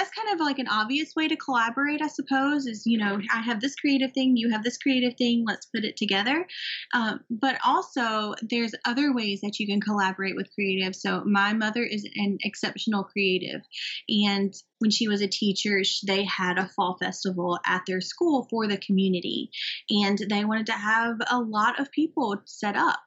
that's 0.00 0.10
kind 0.10 0.32
of 0.32 0.40
like 0.40 0.58
an 0.58 0.68
obvious 0.68 1.14
way 1.14 1.28
to 1.28 1.36
collaborate, 1.36 2.00
I 2.00 2.06
suppose, 2.06 2.66
is, 2.66 2.86
you 2.86 2.96
know, 2.96 3.20
I 3.30 3.42
have 3.42 3.60
this 3.60 3.74
creative 3.76 4.12
thing, 4.12 4.34
you 4.34 4.50
have 4.50 4.64
this 4.64 4.78
creative 4.78 5.14
thing, 5.18 5.44
let's 5.46 5.66
put 5.66 5.84
it 5.84 5.98
together. 5.98 6.46
Um, 6.94 7.20
but 7.28 7.58
also, 7.62 8.34
there's 8.40 8.72
other 8.86 9.12
ways 9.12 9.42
that 9.42 9.60
you 9.60 9.66
can 9.66 9.80
collaborate 9.80 10.36
with 10.36 10.54
creative. 10.54 10.96
So, 10.96 11.22
my 11.26 11.52
mother 11.52 11.82
is 11.82 12.08
an 12.16 12.38
exceptional 12.42 13.04
creative. 13.04 13.60
And 14.08 14.54
when 14.78 14.90
she 14.90 15.06
was 15.06 15.20
a 15.20 15.28
teacher, 15.28 15.82
they 16.06 16.24
had 16.24 16.58
a 16.58 16.68
fall 16.68 16.96
festival 16.98 17.58
at 17.66 17.82
their 17.86 18.00
school 18.00 18.46
for 18.48 18.66
the 18.66 18.78
community. 18.78 19.50
And 19.90 20.18
they 20.30 20.46
wanted 20.46 20.66
to 20.66 20.72
have 20.72 21.16
a 21.30 21.38
lot 21.38 21.78
of 21.78 21.92
people 21.92 22.40
set 22.46 22.74
up. 22.74 23.00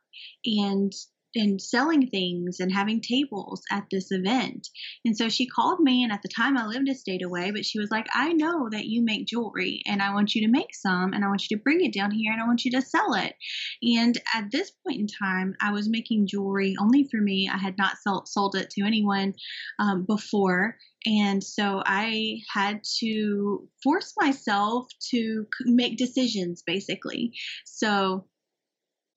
And 0.46 0.94
and 1.36 1.62
selling 1.62 2.08
things 2.08 2.60
and 2.60 2.72
having 2.72 3.02
tables 3.02 3.62
at 3.72 3.86
this 3.92 4.08
event. 4.12 4.68
And 5.06 5.18
so 5.18 5.30
she 5.30 5.48
called 5.48 5.80
me, 5.80 6.04
and 6.04 6.12
at 6.12 6.22
the 6.22 6.30
time 6.30 6.58
I 6.58 6.66
lived 6.66 6.90
a 6.90 6.96
state 6.96 7.24
away, 7.24 7.52
but 7.52 7.66
she 7.66 7.80
was 7.80 7.92
like, 7.92 8.08
I 8.14 8.34
know 8.34 8.70
that 8.72 8.86
you 8.86 9.04
make 9.04 9.28
jewelry, 9.28 9.82
and 9.86 10.02
I 10.02 10.14
want 10.14 10.36
you 10.36 10.46
to 10.46 10.52
make 10.52 10.74
some, 10.74 11.14
and 11.14 11.24
I 11.24 11.28
want 11.28 11.50
you 11.50 11.58
to 11.58 11.64
bring 11.64 11.84
it 11.84 11.94
down 11.94 12.12
here, 12.12 12.32
and 12.32 12.42
I 12.42 12.46
want 12.46 12.66
you 12.66 12.72
to 12.72 12.82
sell 12.82 13.14
it. 13.14 13.34
And 13.82 14.18
at 14.34 14.52
this 14.52 14.72
point 14.86 15.00
in 15.00 15.08
time, 15.08 15.56
I 15.62 15.72
was 15.72 15.90
making 15.90 16.28
jewelry 16.28 16.76
only 16.80 17.08
for 17.10 17.22
me. 17.22 17.50
I 17.52 17.58
had 17.58 17.78
not 17.78 17.98
sold, 17.98 18.28
sold 18.28 18.56
it 18.56 18.70
to 18.72 18.86
anyone 18.86 19.34
um, 19.80 20.06
before. 20.06 20.78
And 21.06 21.44
so 21.44 21.84
I 21.86 22.38
had 22.54 22.82
to 23.00 23.68
force 23.84 24.14
myself 24.18 24.88
to 25.12 25.46
make 25.66 25.98
decisions, 25.98 26.64
basically. 26.66 27.34
So 27.66 28.26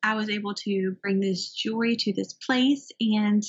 I 0.06 0.14
was 0.14 0.30
able 0.30 0.54
to 0.54 0.96
bring 1.02 1.18
this 1.18 1.50
jewelry 1.50 1.96
to 1.96 2.12
this 2.12 2.32
place. 2.32 2.92
And 3.00 3.42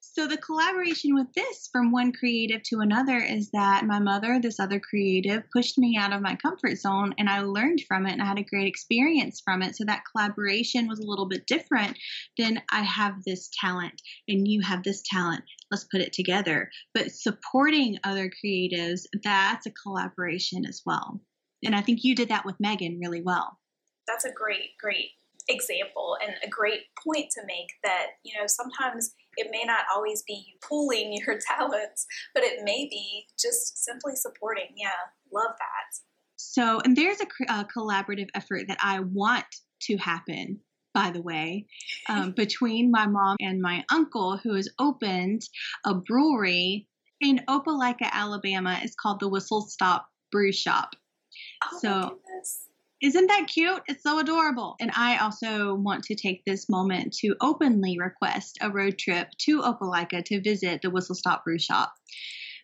so 0.00 0.26
the 0.26 0.38
collaboration 0.38 1.14
with 1.14 1.30
this 1.34 1.68
from 1.70 1.92
one 1.92 2.12
creative 2.12 2.62
to 2.64 2.80
another 2.80 3.18
is 3.18 3.50
that 3.50 3.84
my 3.84 3.98
mother, 3.98 4.40
this 4.40 4.58
other 4.58 4.80
creative, 4.80 5.42
pushed 5.52 5.76
me 5.76 5.98
out 5.98 6.14
of 6.14 6.22
my 6.22 6.34
comfort 6.36 6.78
zone 6.78 7.12
and 7.18 7.28
I 7.28 7.42
learned 7.42 7.82
from 7.86 8.06
it 8.06 8.12
and 8.12 8.22
I 8.22 8.24
had 8.24 8.38
a 8.38 8.42
great 8.42 8.66
experience 8.66 9.42
from 9.44 9.60
it. 9.60 9.76
So 9.76 9.84
that 9.84 10.02
collaboration 10.10 10.88
was 10.88 10.98
a 10.98 11.06
little 11.06 11.28
bit 11.28 11.46
different 11.46 11.98
than 12.38 12.62
I 12.72 12.80
have 12.80 13.22
this 13.26 13.50
talent 13.60 14.00
and 14.26 14.48
you 14.48 14.62
have 14.62 14.84
this 14.84 15.02
talent. 15.02 15.44
Let's 15.70 15.84
put 15.84 16.00
it 16.00 16.14
together. 16.14 16.70
But 16.94 17.12
supporting 17.12 17.98
other 18.02 18.30
creatives, 18.30 19.02
that's 19.22 19.66
a 19.66 19.72
collaboration 19.72 20.64
as 20.64 20.80
well. 20.86 21.20
And 21.62 21.76
I 21.76 21.82
think 21.82 22.02
you 22.02 22.14
did 22.14 22.30
that 22.30 22.46
with 22.46 22.56
Megan 22.60 22.98
really 22.98 23.20
well. 23.20 23.58
That's 24.06 24.24
a 24.24 24.32
great, 24.32 24.70
great 24.80 25.10
example 25.48 26.16
and 26.24 26.34
a 26.44 26.48
great 26.48 26.80
point 27.02 27.30
to 27.30 27.42
make 27.46 27.68
that, 27.82 28.06
you 28.24 28.38
know, 28.38 28.46
sometimes 28.46 29.14
it 29.36 29.48
may 29.50 29.64
not 29.64 29.84
always 29.94 30.22
be 30.26 30.44
you 30.46 30.58
pooling 30.66 31.12
your 31.26 31.38
talents, 31.56 32.06
but 32.34 32.42
it 32.42 32.60
may 32.64 32.88
be 32.90 33.26
just 33.40 33.84
simply 33.84 34.14
supporting. 34.14 34.68
Yeah, 34.76 34.90
love 35.32 35.54
that. 35.58 35.98
So, 36.36 36.80
and 36.84 36.96
there's 36.96 37.20
a, 37.20 37.52
a 37.52 37.66
collaborative 37.76 38.28
effort 38.34 38.68
that 38.68 38.78
I 38.82 39.00
want 39.00 39.46
to 39.82 39.96
happen 39.96 40.60
by 40.94 41.10
the 41.10 41.22
way, 41.22 41.66
um, 42.08 42.32
between 42.36 42.90
my 42.90 43.06
mom 43.06 43.36
and 43.40 43.60
my 43.60 43.84
uncle, 43.92 44.36
who 44.38 44.54
has 44.54 44.68
opened 44.80 45.42
a 45.84 45.94
brewery 45.94 46.88
in 47.20 47.40
Opelika, 47.48 48.10
Alabama. 48.10 48.78
It's 48.82 48.94
called 48.94 49.20
the 49.20 49.28
Whistle 49.28 49.62
Stop 49.62 50.08
Brew 50.32 50.52
Shop. 50.52 50.94
Oh 51.64 51.78
so 51.80 52.18
isn't 53.00 53.26
that 53.28 53.46
cute? 53.46 53.80
It's 53.86 54.02
so 54.02 54.18
adorable. 54.18 54.76
And 54.80 54.90
I 54.96 55.18
also 55.18 55.74
want 55.74 56.04
to 56.04 56.14
take 56.14 56.44
this 56.44 56.68
moment 56.68 57.14
to 57.20 57.36
openly 57.40 57.96
request 57.98 58.58
a 58.60 58.70
road 58.70 58.98
trip 58.98 59.28
to 59.42 59.60
Opelika 59.62 60.24
to 60.24 60.40
visit 60.40 60.82
the 60.82 60.90
Whistle 60.90 61.14
Stop 61.14 61.44
Brew 61.44 61.58
Shop. 61.58 61.92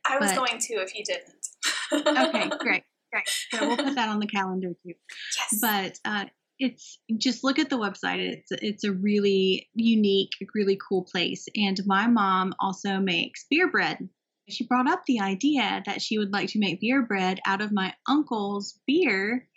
I 0.06 0.18
was 0.18 0.32
but, 0.32 0.46
going 0.46 0.58
to 0.60 0.74
if 0.74 0.94
you 0.94 1.04
didn't. 1.04 2.28
okay, 2.28 2.50
great, 2.58 2.82
great. 3.12 3.28
So 3.52 3.66
we'll 3.66 3.76
put 3.76 3.94
that 3.94 4.08
on 4.08 4.18
the 4.18 4.26
calendar 4.26 4.74
too. 4.84 4.94
Yes. 5.36 5.60
But 5.60 5.98
uh, 6.04 6.24
it's 6.58 6.98
just 7.16 7.44
look 7.44 7.58
at 7.58 7.70
the 7.70 7.78
website. 7.78 8.18
It's 8.18 8.50
it's 8.50 8.84
a 8.84 8.92
really 8.92 9.68
unique, 9.74 10.32
really 10.54 10.78
cool 10.88 11.04
place. 11.04 11.46
And 11.54 11.80
my 11.86 12.06
mom 12.06 12.54
also 12.58 12.98
makes 12.98 13.46
beer 13.48 13.70
bread. 13.70 14.08
She 14.48 14.66
brought 14.66 14.90
up 14.90 15.04
the 15.06 15.20
idea 15.20 15.82
that 15.86 16.02
she 16.02 16.18
would 16.18 16.32
like 16.32 16.50
to 16.50 16.58
make 16.58 16.80
beer 16.80 17.02
bread 17.02 17.40
out 17.46 17.62
of 17.62 17.72
my 17.72 17.94
uncle's 18.06 18.78
beer 18.86 19.48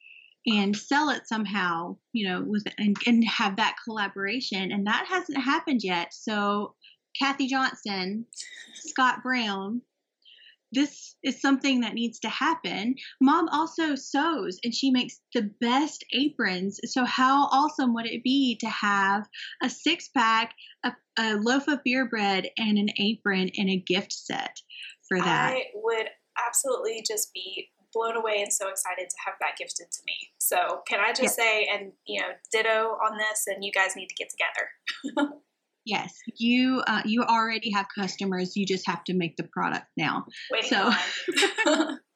and 0.48 0.76
sell 0.76 1.10
it 1.10 1.28
somehow, 1.28 1.98
you 2.14 2.28
know, 2.28 2.44
with 2.48 2.64
and, 2.78 2.96
and 3.06 3.24
have 3.26 3.58
that 3.58 3.76
collaboration. 3.84 4.72
And 4.72 4.88
that 4.88 5.06
hasn't 5.08 5.38
happened 5.38 5.82
yet. 5.84 6.14
So, 6.14 6.74
Kathy 7.20 7.48
Johnson, 7.48 8.26
Scott 8.76 9.24
Brown, 9.24 9.82
this 10.72 11.16
is 11.24 11.42
something 11.42 11.82
that 11.82 11.94
needs 11.94 12.20
to 12.20 12.30
happen. 12.30 12.96
Mom 13.22 13.48
also 13.50 13.96
sews 13.96 14.60
and 14.64 14.74
she 14.74 14.92
makes 14.92 15.20
the 15.34 15.50
best 15.60 16.06
aprons. 16.14 16.80
So, 16.86 17.04
how 17.04 17.48
awesome 17.48 17.94
would 17.94 18.06
it 18.06 18.24
be 18.24 18.58
to 18.62 18.70
have 18.70 19.28
a 19.62 19.70
six 19.70 20.10
pack, 20.16 20.54
a, 20.86 20.94
a 21.20 21.36
loaf 21.36 21.68
of 21.68 21.84
beer 21.84 22.08
bread, 22.08 22.48
and 22.58 22.78
an 22.78 22.90
apron 23.00 23.50
and 23.58 23.70
a 23.70 23.84
gift 23.86 24.14
set 24.14 24.58
for 25.10 25.20
that? 25.20 25.56
I 25.56 25.64
would 25.76 26.08
absolutely 26.48 27.04
just 27.06 27.34
be 27.34 27.70
blown 27.98 28.16
away 28.16 28.42
and 28.42 28.52
so 28.52 28.70
excited 28.70 29.10
to 29.10 29.16
have 29.26 29.36
that 29.42 29.58
gifted 29.58 29.88
to 29.92 30.00
me. 30.06 30.14
So 30.38 30.82
can 30.88 31.00
I 31.00 31.10
just 31.10 31.22
yes. 31.22 31.36
say, 31.36 31.68
and 31.72 31.92
you 32.06 32.22
know, 32.22 32.28
ditto 32.52 32.98
on 33.04 33.18
this, 33.18 33.46
and 33.48 33.64
you 33.64 33.72
guys 33.72 33.96
need 33.96 34.08
to 34.08 34.16
get 34.16 34.30
together. 34.30 35.32
yes, 35.86 36.14
you 36.38 36.84
uh, 36.88 37.02
you 37.06 37.24
already 37.24 37.72
have 37.72 37.88
customers. 37.98 38.56
You 38.56 38.66
just 38.66 38.88
have 38.88 39.04
to 39.06 39.14
make 39.14 39.38
the 39.38 39.48
product 39.52 39.88
now. 39.98 40.26
Waiting 40.52 40.70
so. 40.70 40.92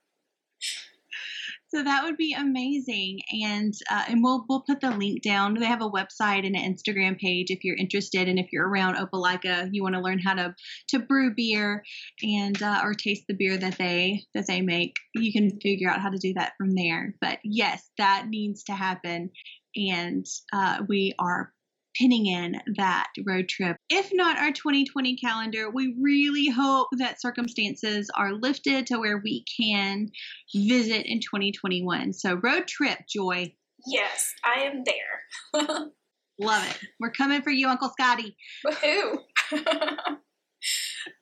So 1.73 1.81
that 1.81 2.03
would 2.03 2.17
be 2.17 2.33
amazing, 2.33 3.21
and 3.43 3.73
uh, 3.89 4.03
and 4.09 4.21
we'll 4.21 4.45
we'll 4.49 4.59
put 4.59 4.81
the 4.81 4.91
link 4.91 5.21
down. 5.21 5.53
They 5.53 5.65
have 5.65 5.81
a 5.81 5.89
website 5.89 6.45
and 6.45 6.53
an 6.53 6.75
Instagram 6.75 7.17
page 7.17 7.49
if 7.49 7.63
you're 7.63 7.77
interested, 7.77 8.27
and 8.27 8.37
if 8.37 8.51
you're 8.51 8.67
around 8.67 8.95
Opelika, 8.95 9.69
you 9.71 9.81
want 9.81 9.95
to 9.95 10.01
learn 10.01 10.19
how 10.19 10.33
to 10.33 10.53
to 10.89 10.99
brew 10.99 11.33
beer 11.33 11.81
and 12.23 12.61
uh, 12.61 12.81
or 12.83 12.93
taste 12.93 13.23
the 13.29 13.35
beer 13.35 13.57
that 13.57 13.77
they 13.77 14.25
that 14.33 14.47
they 14.47 14.59
make. 14.59 14.97
You 15.15 15.31
can 15.31 15.61
figure 15.61 15.89
out 15.89 16.01
how 16.01 16.09
to 16.09 16.17
do 16.17 16.33
that 16.33 16.53
from 16.57 16.75
there. 16.75 17.15
But 17.21 17.39
yes, 17.45 17.89
that 17.97 18.25
needs 18.27 18.63
to 18.65 18.73
happen, 18.73 19.29
and 19.73 20.25
uh, 20.51 20.83
we 20.89 21.13
are 21.19 21.53
pinning 21.95 22.25
in 22.25 22.61
that 22.75 23.07
road 23.25 23.49
trip. 23.49 23.77
If 23.89 24.11
not 24.13 24.37
our 24.37 24.51
2020 24.51 25.15
calendar, 25.17 25.69
we 25.69 25.95
really 25.99 26.49
hope 26.49 26.87
that 26.97 27.21
circumstances 27.21 28.09
are 28.15 28.33
lifted 28.33 28.87
to 28.87 28.99
where 28.99 29.17
we 29.17 29.43
can 29.57 30.09
visit 30.53 31.05
in 31.05 31.19
2021. 31.19 32.13
So, 32.13 32.35
road 32.35 32.67
trip, 32.67 32.99
Joy. 33.09 33.53
Yes, 33.87 34.33
I 34.43 34.61
am 34.61 34.83
there. 34.85 35.61
Love 36.39 36.67
it. 36.69 36.79
We're 36.99 37.11
coming 37.11 37.41
for 37.41 37.51
you, 37.51 37.67
Uncle 37.67 37.89
Scotty. 37.89 38.35
Woohoo! 38.65 39.17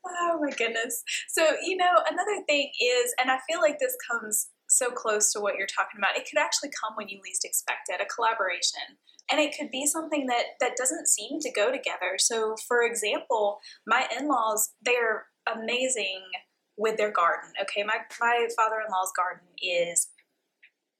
oh 0.07 0.39
my 0.41 0.51
goodness. 0.57 1.03
So, 1.29 1.43
you 1.63 1.77
know, 1.77 1.91
another 2.09 2.43
thing 2.47 2.71
is, 2.81 3.13
and 3.19 3.31
I 3.31 3.39
feel 3.49 3.59
like 3.59 3.79
this 3.79 3.95
comes 4.09 4.49
so 4.69 4.91
close 4.91 5.33
to 5.33 5.39
what 5.39 5.55
you're 5.57 5.67
talking 5.67 5.97
about, 5.97 6.15
it 6.15 6.27
could 6.29 6.39
actually 6.39 6.69
come 6.69 6.93
when 6.95 7.09
you 7.09 7.19
least 7.23 7.43
expect 7.43 7.89
it 7.89 8.01
a 8.01 8.05
collaboration. 8.05 8.97
And 9.31 9.39
it 9.39 9.55
could 9.57 9.69
be 9.69 9.85
something 9.85 10.25
that, 10.27 10.43
that 10.59 10.75
doesn't 10.75 11.07
seem 11.07 11.39
to 11.41 11.51
go 11.51 11.71
together. 11.71 12.17
So, 12.17 12.55
for 12.67 12.83
example, 12.83 13.59
my 13.85 14.07
in 14.17 14.27
laws, 14.27 14.71
they're 14.81 15.27
amazing 15.53 16.21
with 16.77 16.97
their 16.97 17.11
garden. 17.11 17.51
Okay, 17.61 17.83
my, 17.83 17.97
my 18.19 18.47
father 18.55 18.77
in 18.85 18.91
law's 18.91 19.11
garden 19.15 19.47
is 19.61 20.07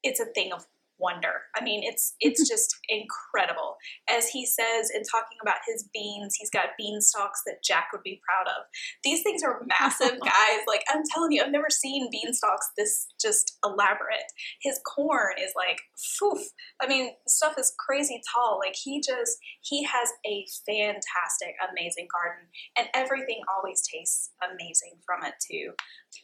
it's 0.04 0.20
a 0.20 0.26
thing 0.26 0.52
of 0.54 0.66
wonder. 1.00 1.42
I 1.56 1.64
mean, 1.64 1.82
it's 1.84 2.16
it's 2.20 2.48
just 2.50 2.76
incredible. 2.88 3.78
As 4.10 4.28
he 4.30 4.46
says 4.46 4.92
in 4.94 5.04
talking 5.04 5.38
about 5.42 5.58
his 5.68 5.88
beans, 5.94 6.36
he's 6.38 6.50
got 6.50 6.78
bean 6.78 7.02
stalks 7.02 7.42
that 7.46 7.64
Jack 7.64 7.88
would 7.92 8.04
be 8.04 8.22
proud 8.28 8.52
of. 8.52 8.64
These 9.04 9.24
things 9.24 9.42
are 9.44 9.66
massive, 9.66 10.20
guys. 10.24 10.62
Like 10.68 10.84
I'm 10.90 11.04
telling 11.14 11.32
you, 11.32 11.42
I've 11.44 11.52
never 11.52 11.70
seen 11.70 12.10
bean 12.12 12.34
stalks 12.34 12.70
this 12.78 13.08
just 13.20 13.58
elaborate. 13.64 14.30
His 14.62 14.80
corn 14.86 15.36
is 15.40 15.54
like, 15.56 15.80
poof. 16.20 16.42
I 16.82 16.88
mean, 16.88 17.12
stuff 17.28 17.56
is 17.58 17.74
crazy 17.80 18.22
tall. 18.34 18.60
Like 18.60 18.76
he 18.76 19.02
just 19.02 19.38
he 19.62 19.84
has 19.84 20.10
a 20.26 20.46
fantastic, 20.66 21.56
amazing 21.72 22.08
garden, 22.12 22.48
and 22.78 22.88
everything 22.94 23.42
always 23.56 23.82
tastes 23.82 24.32
amazing 24.44 25.00
from 25.06 25.24
it 25.24 25.36
too. 25.40 25.74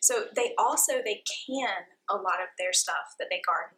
So 0.02 0.26
they 0.36 0.54
also 0.58 0.94
they 1.04 1.24
can 1.48 1.86
a 2.10 2.16
lot 2.16 2.42
of 2.42 2.50
their 2.58 2.74
stuff 2.74 3.16
that 3.20 3.28
they 3.30 3.42
garden 3.46 3.78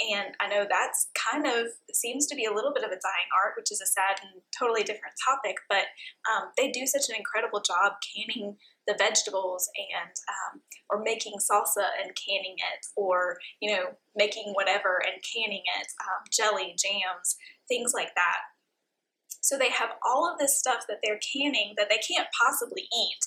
and 0.00 0.34
I 0.40 0.48
know 0.48 0.66
that's 0.68 1.08
kind 1.14 1.46
of 1.46 1.68
seems 1.92 2.26
to 2.26 2.36
be 2.36 2.44
a 2.44 2.52
little 2.52 2.72
bit 2.72 2.84
of 2.84 2.90
a 2.90 3.00
dying 3.00 3.30
art, 3.34 3.54
which 3.56 3.72
is 3.72 3.80
a 3.80 3.86
sad 3.86 4.20
and 4.22 4.42
totally 4.56 4.82
different 4.82 5.14
topic, 5.24 5.56
but 5.68 5.86
um, 6.30 6.50
they 6.56 6.70
do 6.70 6.86
such 6.86 7.08
an 7.08 7.16
incredible 7.16 7.60
job 7.60 7.94
canning 8.02 8.56
the 8.86 8.96
vegetables 8.98 9.68
and 9.76 10.14
um, 10.28 10.60
or 10.88 11.02
making 11.02 11.34
salsa 11.38 11.84
and 12.02 12.16
canning 12.16 12.56
it 12.56 12.86
or 12.96 13.36
you 13.60 13.70
know 13.70 13.92
making 14.16 14.52
whatever 14.54 15.02
and 15.04 15.22
canning 15.22 15.62
it 15.78 15.88
um, 16.08 16.24
jelly 16.32 16.74
jams 16.78 17.36
things 17.68 17.92
like 17.94 18.14
that. 18.16 18.40
So 19.40 19.56
they 19.56 19.70
have 19.70 19.90
all 20.04 20.30
of 20.30 20.38
this 20.38 20.58
stuff 20.58 20.86
that 20.88 20.98
they're 21.02 21.20
canning 21.20 21.74
that 21.76 21.88
they 21.88 21.98
can't 21.98 22.28
possibly 22.42 22.88
eat 22.92 23.24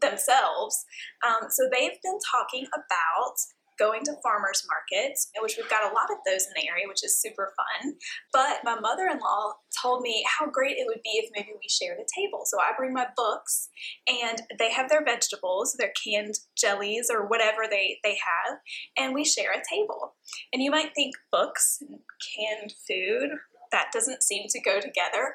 themselves. 0.00 0.84
Um, 1.24 1.48
so 1.48 1.68
they've 1.70 2.00
been 2.02 2.18
talking 2.30 2.66
about 2.74 3.36
going 3.82 4.04
to 4.04 4.14
farmers 4.22 4.64
markets, 4.70 5.30
which 5.40 5.56
we've 5.56 5.68
got 5.68 5.90
a 5.90 5.94
lot 5.94 6.10
of 6.10 6.18
those 6.24 6.46
in 6.46 6.52
the 6.54 6.68
area, 6.68 6.86
which 6.86 7.02
is 7.02 7.20
super 7.20 7.52
fun. 7.56 7.94
But 8.32 8.60
my 8.62 8.78
mother 8.78 9.08
in 9.10 9.18
law 9.18 9.54
told 9.82 10.02
me 10.02 10.24
how 10.38 10.48
great 10.48 10.76
it 10.78 10.86
would 10.86 11.02
be 11.02 11.18
if 11.18 11.30
maybe 11.34 11.50
we 11.52 11.68
shared 11.68 11.98
a 11.98 12.20
table. 12.20 12.42
So 12.44 12.58
I 12.60 12.76
bring 12.76 12.92
my 12.92 13.06
books 13.16 13.68
and 14.06 14.42
they 14.58 14.70
have 14.70 14.88
their 14.88 15.04
vegetables, 15.04 15.74
their 15.78 15.92
canned 16.04 16.38
jellies 16.56 17.10
or 17.12 17.26
whatever 17.26 17.62
they, 17.68 17.98
they 18.04 18.16
have, 18.22 18.58
and 18.96 19.14
we 19.14 19.24
share 19.24 19.52
a 19.52 19.62
table. 19.68 20.14
And 20.52 20.62
you 20.62 20.70
might 20.70 20.94
think 20.94 21.14
books 21.32 21.78
and 21.80 21.98
canned 22.36 22.74
food, 22.86 23.30
that 23.72 23.88
doesn't 23.92 24.22
seem 24.22 24.44
to 24.48 24.60
go 24.60 24.80
together. 24.80 25.34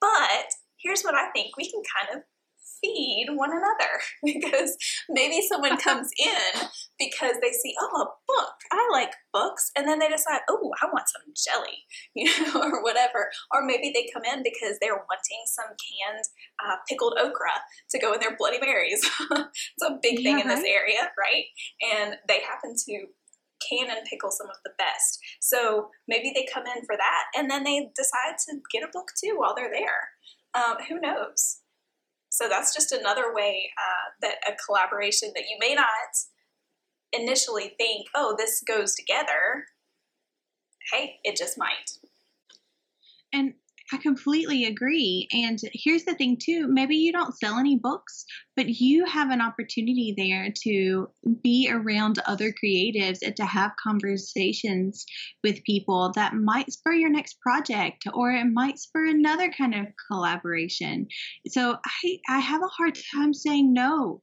But 0.00 0.54
here's 0.78 1.02
what 1.02 1.14
I 1.14 1.30
think 1.30 1.56
we 1.56 1.70
can 1.70 1.82
kind 1.82 2.16
of 2.16 2.24
feed 2.82 3.26
one 3.34 3.50
another 3.50 4.00
because 4.24 4.76
maybe 5.08 5.40
someone 5.46 5.76
comes 5.76 6.10
in 6.18 6.68
because 7.22 7.36
they 7.40 7.52
see, 7.52 7.74
oh, 7.80 8.02
a 8.02 8.06
book. 8.26 8.54
I 8.72 8.88
like 8.90 9.12
books. 9.32 9.70
And 9.76 9.86
then 9.86 9.98
they 9.98 10.08
decide, 10.08 10.40
oh, 10.48 10.70
I 10.82 10.86
want 10.86 11.06
some 11.08 11.32
jelly, 11.36 11.84
you 12.14 12.26
know, 12.26 12.60
or 12.60 12.82
whatever. 12.82 13.30
Or 13.52 13.64
maybe 13.64 13.92
they 13.94 14.10
come 14.12 14.24
in 14.24 14.42
because 14.42 14.78
they're 14.80 14.94
wanting 14.94 15.42
some 15.46 15.68
canned 15.78 16.24
uh, 16.64 16.76
pickled 16.88 17.14
okra 17.20 17.62
to 17.90 17.98
go 17.98 18.12
in 18.12 18.20
their 18.20 18.36
Bloody 18.36 18.58
Marys. 18.60 19.08
it's 19.30 19.84
a 19.84 19.98
big 20.02 20.22
thing 20.22 20.38
yeah, 20.38 20.42
in 20.42 20.48
this 20.48 20.64
area, 20.64 21.10
right? 21.18 21.44
And 21.80 22.16
they 22.28 22.40
happen 22.40 22.74
to 22.86 23.06
can 23.70 23.90
and 23.90 24.04
pickle 24.10 24.32
some 24.32 24.48
of 24.48 24.56
the 24.64 24.72
best. 24.76 25.20
So 25.40 25.90
maybe 26.08 26.32
they 26.34 26.46
come 26.52 26.64
in 26.66 26.84
for 26.84 26.96
that 26.96 27.24
and 27.36 27.48
then 27.48 27.62
they 27.62 27.90
decide 27.94 28.34
to 28.48 28.58
get 28.72 28.82
a 28.82 28.90
book 28.92 29.12
too 29.22 29.36
while 29.36 29.54
they're 29.54 29.70
there. 29.70 30.10
Um, 30.54 30.78
who 30.88 30.98
knows? 30.98 31.60
So 32.28 32.48
that's 32.48 32.74
just 32.74 32.90
another 32.90 33.32
way 33.32 33.70
uh, 33.78 34.10
that 34.22 34.36
a 34.48 34.56
collaboration 34.66 35.30
that 35.36 35.44
you 35.48 35.58
may 35.60 35.74
not 35.74 35.86
initially 37.12 37.74
think, 37.78 38.06
oh, 38.14 38.34
this 38.38 38.62
goes 38.66 38.94
together. 38.94 39.66
Hey, 40.92 41.16
it 41.24 41.36
just 41.36 41.58
might. 41.58 41.90
And 43.32 43.54
I 43.92 43.98
completely 43.98 44.64
agree. 44.64 45.28
And 45.32 45.58
here's 45.74 46.04
the 46.04 46.14
thing, 46.14 46.38
too 46.42 46.66
maybe 46.66 46.96
you 46.96 47.12
don't 47.12 47.36
sell 47.36 47.58
any 47.58 47.76
books, 47.76 48.24
but 48.56 48.68
you 48.68 49.04
have 49.04 49.30
an 49.30 49.42
opportunity 49.42 50.14
there 50.16 50.52
to 50.62 51.10
be 51.42 51.68
around 51.70 52.18
other 52.26 52.52
creatives 52.52 53.18
and 53.22 53.36
to 53.36 53.44
have 53.44 53.72
conversations 53.82 55.04
with 55.44 55.64
people 55.64 56.12
that 56.14 56.34
might 56.34 56.72
spur 56.72 56.94
your 56.94 57.10
next 57.10 57.38
project 57.40 58.04
or 58.14 58.30
it 58.30 58.46
might 58.46 58.78
spur 58.78 59.06
another 59.06 59.50
kind 59.50 59.74
of 59.74 59.86
collaboration. 60.10 61.06
So 61.48 61.76
I, 62.04 62.18
I 62.28 62.38
have 62.38 62.62
a 62.62 62.68
hard 62.68 62.98
time 63.14 63.34
saying 63.34 63.74
no 63.74 64.22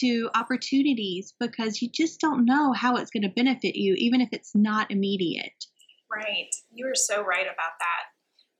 to 0.00 0.30
opportunities 0.34 1.34
because 1.38 1.82
you 1.82 1.88
just 1.90 2.20
don't 2.20 2.44
know 2.44 2.72
how 2.72 2.96
it's 2.96 3.10
going 3.10 3.22
to 3.22 3.28
benefit 3.28 3.78
you, 3.78 3.94
even 3.98 4.20
if 4.20 4.28
it's 4.32 4.54
not 4.54 4.90
immediate. 4.90 5.64
Right. 6.10 6.54
You 6.72 6.86
are 6.86 6.94
so 6.94 7.22
right 7.22 7.46
about 7.46 7.78
that. 7.80 8.04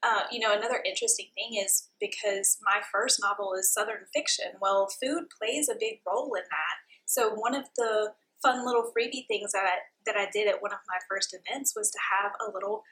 Uh, 0.05 0.25
you 0.31 0.39
know, 0.39 0.53
another 0.53 0.83
interesting 0.85 1.29
thing 1.35 1.59
is 1.65 1.89
because 1.99 2.59
my 2.63 2.83
first 2.93 3.21
novel 3.23 3.55
is 3.59 3.73
Southern 3.73 4.05
fiction, 4.13 4.53
well, 4.61 4.89
food 5.03 5.25
plays 5.41 5.69
a 5.69 5.79
big 5.81 6.01
role 6.07 6.35
in 6.35 6.43
that. 6.43 6.77
So, 7.07 7.31
one 7.35 7.55
of 7.55 7.65
the 7.77 8.13
fun 8.43 8.67
little 8.67 8.93
freebie 8.93 9.27
things 9.27 9.53
that 9.53 9.65
I, 9.65 9.79
that 10.05 10.17
I 10.17 10.29
did 10.31 10.47
at 10.47 10.61
one 10.61 10.73
of 10.73 10.85
my 10.87 10.99
first 11.09 11.35
events 11.35 11.73
was 11.75 11.91
to 11.91 11.99
have 12.13 12.33
a 12.47 12.53
little 12.53 12.83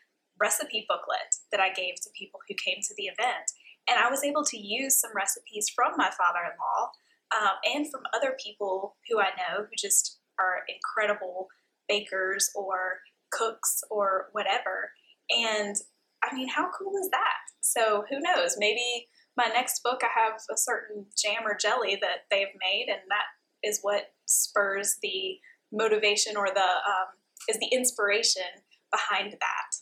recipe 0.41 0.87
booklet 0.89 1.37
that 1.51 1.61
I 1.61 1.69
gave 1.69 1.97
to 2.03 2.11
people 2.19 2.41
who 2.49 2.55
came 2.55 2.81
to 2.81 2.95
the 2.97 3.13
event. 3.13 3.53
And 3.89 3.99
I 3.99 4.09
was 4.09 4.25
able 4.25 4.45
to 4.45 4.57
use 4.57 4.99
some 4.99 5.13
recipes 5.15 5.69
from 5.69 5.93
my 5.97 6.11
father 6.17 6.41
in 6.41 6.57
law 6.57 6.93
um, 7.41 7.55
and 7.65 7.91
from 7.91 8.03
other 8.15 8.37
people 8.43 8.97
who 9.09 9.21
I 9.21 9.31
know 9.37 9.65
who 9.65 9.77
just 9.77 10.19
are 10.39 10.65
incredible 10.69 11.49
bakers 11.89 12.51
or 12.55 13.01
cooks 13.31 13.83
or 13.91 14.29
whatever. 14.33 14.93
And 15.31 15.77
I 16.23 16.35
mean, 16.35 16.49
how 16.49 16.71
cool 16.79 16.93
is 17.01 17.09
that? 17.11 17.41
So 17.61 18.05
who 18.11 18.21
knows? 18.21 18.57
Maybe 18.59 19.09
my 19.37 19.47
next 19.47 19.83
book, 19.83 20.03
I 20.03 20.21
have 20.21 20.35
a 20.53 20.57
certain 20.57 21.07
jam 21.17 21.43
or 21.47 21.57
jelly 21.57 21.99
that 22.01 22.27
they've 22.31 22.55
made, 22.61 22.87
and 22.89 23.01
that 23.09 23.67
is 23.67 23.81
what 23.83 24.13
spurs 24.27 24.97
the 25.03 25.39
motivation 25.73 26.37
or 26.37 26.49
the 26.49 26.61
um, 26.61 27.17
is 27.49 27.59
the 27.59 27.75
inspiration 27.75 28.43
behind 28.91 29.33
that. 29.33 29.77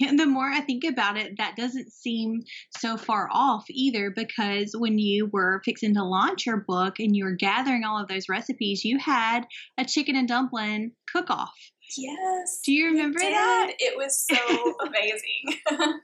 And 0.00 0.18
the 0.18 0.26
more 0.26 0.48
I 0.48 0.60
think 0.60 0.84
about 0.84 1.16
it, 1.16 1.36
that 1.38 1.56
doesn't 1.56 1.92
seem 1.92 2.42
so 2.78 2.96
far 2.96 3.28
off 3.30 3.64
either 3.68 4.10
because 4.10 4.74
when 4.76 4.98
you 4.98 5.26
were 5.26 5.62
fixing 5.64 5.94
to 5.94 6.04
launch 6.04 6.46
your 6.46 6.58
book 6.58 6.98
and 6.98 7.14
you 7.14 7.24
were 7.24 7.36
gathering 7.36 7.84
all 7.84 8.00
of 8.00 8.08
those 8.08 8.28
recipes, 8.28 8.84
you 8.84 8.98
had 8.98 9.46
a 9.78 9.84
chicken 9.84 10.16
and 10.16 10.26
dumpling 10.26 10.92
cook 11.12 11.30
off. 11.30 11.54
Yes. 11.96 12.60
Do 12.64 12.72
you 12.72 12.86
remember 12.86 13.18
that? 13.20 13.72
It 13.78 13.96
was 13.96 14.26
so 14.26 14.74
amazing. 14.86 16.00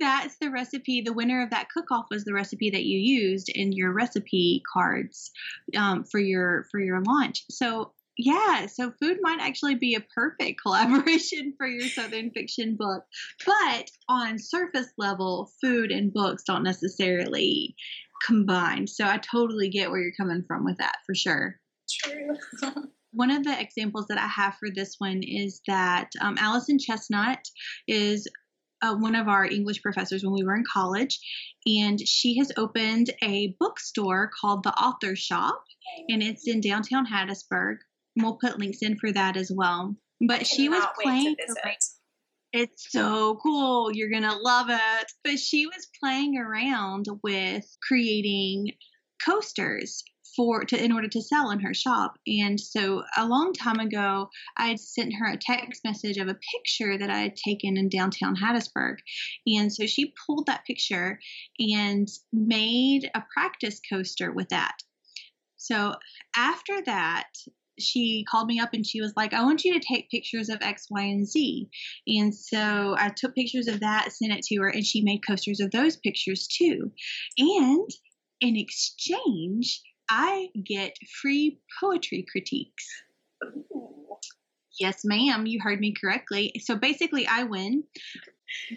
That's 0.00 0.36
the 0.38 0.50
recipe. 0.50 1.02
The 1.02 1.12
winner 1.12 1.42
of 1.42 1.50
that 1.50 1.68
cook-off 1.68 2.06
was 2.10 2.24
the 2.24 2.32
recipe 2.32 2.70
that 2.70 2.84
you 2.84 2.98
used 2.98 3.50
in 3.50 3.72
your 3.72 3.92
recipe 3.92 4.62
cards 4.72 5.30
um, 5.76 6.04
for 6.04 6.18
your 6.18 6.64
for 6.70 6.80
your 6.80 7.02
launch. 7.02 7.44
So 7.50 7.92
yeah, 8.18 8.66
so 8.66 8.92
food 9.00 9.18
might 9.20 9.40
actually 9.40 9.74
be 9.74 9.94
a 9.94 10.04
perfect 10.14 10.60
collaboration 10.64 11.54
for 11.56 11.66
your 11.66 11.88
Southern 11.88 12.30
fiction 12.30 12.76
book. 12.78 13.04
But 13.44 13.90
on 14.08 14.38
surface 14.38 14.92
level, 14.98 15.50
food 15.62 15.90
and 15.90 16.12
books 16.12 16.44
don't 16.46 16.64
necessarily 16.64 17.76
combine. 18.24 18.86
So 18.86 19.04
I 19.04 19.18
totally 19.18 19.68
get 19.68 19.90
where 19.90 20.00
you're 20.00 20.12
coming 20.18 20.44
from 20.46 20.64
with 20.64 20.78
that 20.78 20.96
for 21.04 21.14
sure. 21.14 21.56
True. 22.04 22.36
one 23.12 23.30
of 23.30 23.44
the 23.44 23.60
examples 23.60 24.06
that 24.08 24.18
I 24.18 24.26
have 24.26 24.56
for 24.56 24.68
this 24.74 24.96
one 24.98 25.22
is 25.22 25.62
that 25.66 26.10
um, 26.20 26.36
Allison 26.38 26.78
Chestnut 26.78 27.38
is 27.88 28.28
uh, 28.82 28.94
one 28.94 29.14
of 29.14 29.26
our 29.26 29.46
English 29.46 29.82
professors 29.82 30.22
when 30.22 30.34
we 30.34 30.44
were 30.44 30.54
in 30.54 30.64
college, 30.70 31.18
and 31.66 31.98
she 31.98 32.36
has 32.38 32.52
opened 32.58 33.10
a 33.22 33.56
bookstore 33.58 34.30
called 34.38 34.64
The 34.64 34.72
Author 34.72 35.16
Shop, 35.16 35.62
and 36.08 36.22
it's 36.22 36.46
in 36.46 36.60
downtown 36.60 37.06
Hattiesburg. 37.06 37.76
We'll 38.16 38.38
put 38.40 38.58
links 38.58 38.78
in 38.82 38.98
for 38.98 39.12
that 39.12 39.36
as 39.36 39.52
well. 39.54 39.94
But 40.26 40.46
she 40.46 40.68
was 40.68 40.84
playing. 41.02 41.36
It's 42.52 42.90
so 42.90 43.38
cool. 43.42 43.92
You're 43.92 44.10
going 44.10 44.22
to 44.22 44.36
love 44.36 44.68
it. 44.70 45.12
But 45.22 45.38
she 45.38 45.66
was 45.66 45.86
playing 46.00 46.38
around 46.38 47.06
with 47.22 47.64
creating 47.86 48.72
coasters 49.24 50.02
for 50.34 50.64
to 50.64 50.82
in 50.82 50.92
order 50.92 51.08
to 51.08 51.22
sell 51.22 51.50
in 51.50 51.60
her 51.60 51.74
shop. 51.74 52.18
And 52.26 52.60
so 52.60 53.02
a 53.16 53.26
long 53.26 53.52
time 53.52 53.80
ago, 53.80 54.28
I 54.56 54.68
had 54.68 54.80
sent 54.80 55.14
her 55.18 55.26
a 55.26 55.38
text 55.38 55.82
message 55.84 56.18
of 56.18 56.28
a 56.28 56.38
picture 56.52 56.98
that 56.98 57.10
I 57.10 57.18
had 57.18 57.36
taken 57.36 57.76
in 57.76 57.88
downtown 57.88 58.36
Hattiesburg. 58.36 58.96
And 59.46 59.72
so 59.72 59.86
she 59.86 60.14
pulled 60.26 60.46
that 60.46 60.66
picture 60.66 61.18
and 61.58 62.08
made 62.32 63.10
a 63.14 63.22
practice 63.32 63.80
coaster 63.90 64.30
with 64.32 64.50
that. 64.50 64.76
So 65.56 65.94
after 66.36 66.82
that, 66.82 67.28
she 67.78 68.24
called 68.28 68.46
me 68.46 68.58
up 68.60 68.70
and 68.72 68.86
she 68.86 69.00
was 69.00 69.12
like, 69.16 69.32
I 69.32 69.42
want 69.42 69.64
you 69.64 69.74
to 69.74 69.86
take 69.86 70.10
pictures 70.10 70.48
of 70.48 70.58
X, 70.60 70.86
Y, 70.90 71.02
and 71.02 71.26
Z. 71.26 71.68
And 72.06 72.34
so 72.34 72.94
I 72.98 73.10
took 73.14 73.34
pictures 73.34 73.68
of 73.68 73.80
that, 73.80 74.12
sent 74.12 74.32
it 74.32 74.44
to 74.44 74.56
her, 74.62 74.68
and 74.68 74.84
she 74.84 75.02
made 75.02 75.26
coasters 75.26 75.60
of 75.60 75.70
those 75.70 75.96
pictures 75.96 76.46
too. 76.46 76.90
And 77.38 77.88
in 78.40 78.56
exchange, 78.56 79.82
I 80.08 80.48
get 80.64 80.96
free 81.20 81.60
poetry 81.80 82.24
critiques. 82.30 82.84
Ooh. 83.44 84.16
Yes, 84.78 85.02
ma'am, 85.04 85.46
you 85.46 85.60
heard 85.62 85.80
me 85.80 85.94
correctly. 85.98 86.52
So 86.60 86.76
basically, 86.76 87.26
I 87.26 87.44
win. 87.44 87.84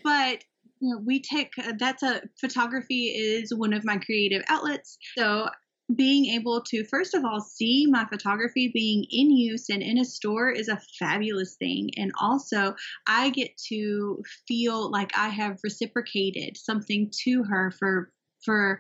But 0.04 0.44
you 0.80 0.96
know, 0.96 1.02
we 1.06 1.22
take 1.22 1.52
that's 1.78 2.04
a 2.04 2.22
photography 2.40 3.08
is 3.08 3.54
one 3.54 3.74
of 3.74 3.84
my 3.84 3.98
creative 3.98 4.44
outlets. 4.48 4.98
So 5.18 5.50
being 5.96 6.26
able 6.28 6.62
to 6.62 6.84
first 6.86 7.14
of 7.14 7.26
all 7.26 7.42
see 7.42 7.88
my 7.90 8.06
photography 8.06 8.70
being 8.74 9.06
in 9.10 9.32
use 9.32 9.70
and 9.70 9.82
in 9.82 9.98
a 9.98 10.06
store 10.06 10.50
is 10.50 10.68
a 10.68 10.82
fabulous 11.00 11.56
thing. 11.56 11.90
And 11.98 12.12
also 12.20 12.76
i 13.08 13.30
get 13.30 13.58
to 13.70 14.22
feel 14.48 14.92
like 14.92 15.12
i 15.18 15.30
have 15.30 15.60
reciprocated 15.64 16.58
something 16.58 17.12
to 17.24 17.44
her 17.44 17.72
for 17.72 18.12
for 18.44 18.80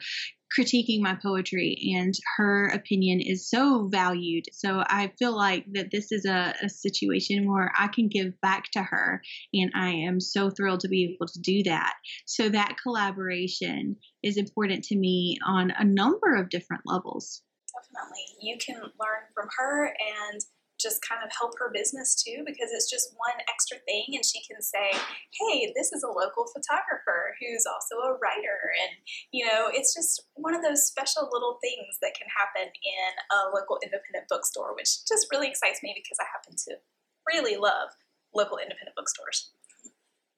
critiquing 0.57 1.01
my 1.01 1.15
poetry 1.21 1.93
and 1.95 2.13
her 2.37 2.67
opinion 2.67 3.21
is 3.21 3.49
so 3.49 3.87
valued. 3.91 4.45
So 4.51 4.83
i 4.87 5.11
feel 5.19 5.35
like 5.35 5.65
that 5.73 5.91
this 5.91 6.11
is 6.11 6.25
a, 6.25 6.53
a, 6.63 6.69
situation 6.69 7.51
where 7.51 7.71
i 7.77 7.87
can 7.87 8.07
give 8.07 8.39
back 8.41 8.65
to 8.71 8.81
her 8.81 9.21
and 9.53 9.71
i 9.75 9.89
am 9.89 10.19
so 10.19 10.49
thrilled 10.49 10.79
to 10.81 10.87
be 10.87 11.15
able 11.15 11.27
to 11.27 11.39
do 11.39 11.63
that. 11.63 11.93
So 12.25 12.49
that 12.49 12.77
collaboration 12.81 13.95
is 14.23 14.37
important 14.37 14.83
to 14.85 14.95
me 14.95 15.37
on 15.45 15.71
a 15.71 15.83
number 15.83 16.35
of 16.35 16.49
different 16.49 16.83
levels. 16.85 17.41
Definitely. 17.73 18.25
You 18.41 18.57
can 18.57 18.81
learn 18.81 19.23
from 19.33 19.47
her 19.57 19.85
and 19.87 20.41
just 20.79 21.03
kind 21.03 21.21
of 21.23 21.29
help 21.35 21.53
her 21.59 21.69
business 21.69 22.15
too 22.15 22.41
because 22.47 22.71
it's 22.71 22.89
just 22.89 23.11
one 23.19 23.35
extra 23.51 23.77
thing 23.83 24.15
and 24.15 24.23
she 24.23 24.39
can 24.47 24.61
say 24.63 24.89
hey 25.35 25.71
this 25.75 25.91
is 25.91 26.01
a 26.03 26.07
local 26.07 26.47
photographer 26.55 27.35
who's 27.37 27.67
also 27.67 27.99
a 28.07 28.15
writer 28.17 28.71
and 28.79 28.95
you 29.31 29.45
know 29.45 29.67
it's 29.69 29.93
just 29.93 30.23
one 30.35 30.55
of 30.55 30.63
those 30.63 30.87
special 30.87 31.27
little 31.31 31.59
things 31.61 31.99
that 32.01 32.15
can 32.15 32.27
happen 32.31 32.71
in 32.71 33.11
a 33.35 33.51
local 33.51 33.77
independent 33.83 34.25
bookstore 34.31 34.73
which 34.73 35.05
just 35.05 35.27
really 35.31 35.51
excites 35.51 35.83
me 35.83 35.91
because 35.93 36.17
i 36.23 36.25
happen 36.31 36.55
to 36.55 36.79
really 37.27 37.59
love 37.59 37.91
local 38.33 38.57
independent 38.57 38.95
bookstores 38.95 39.51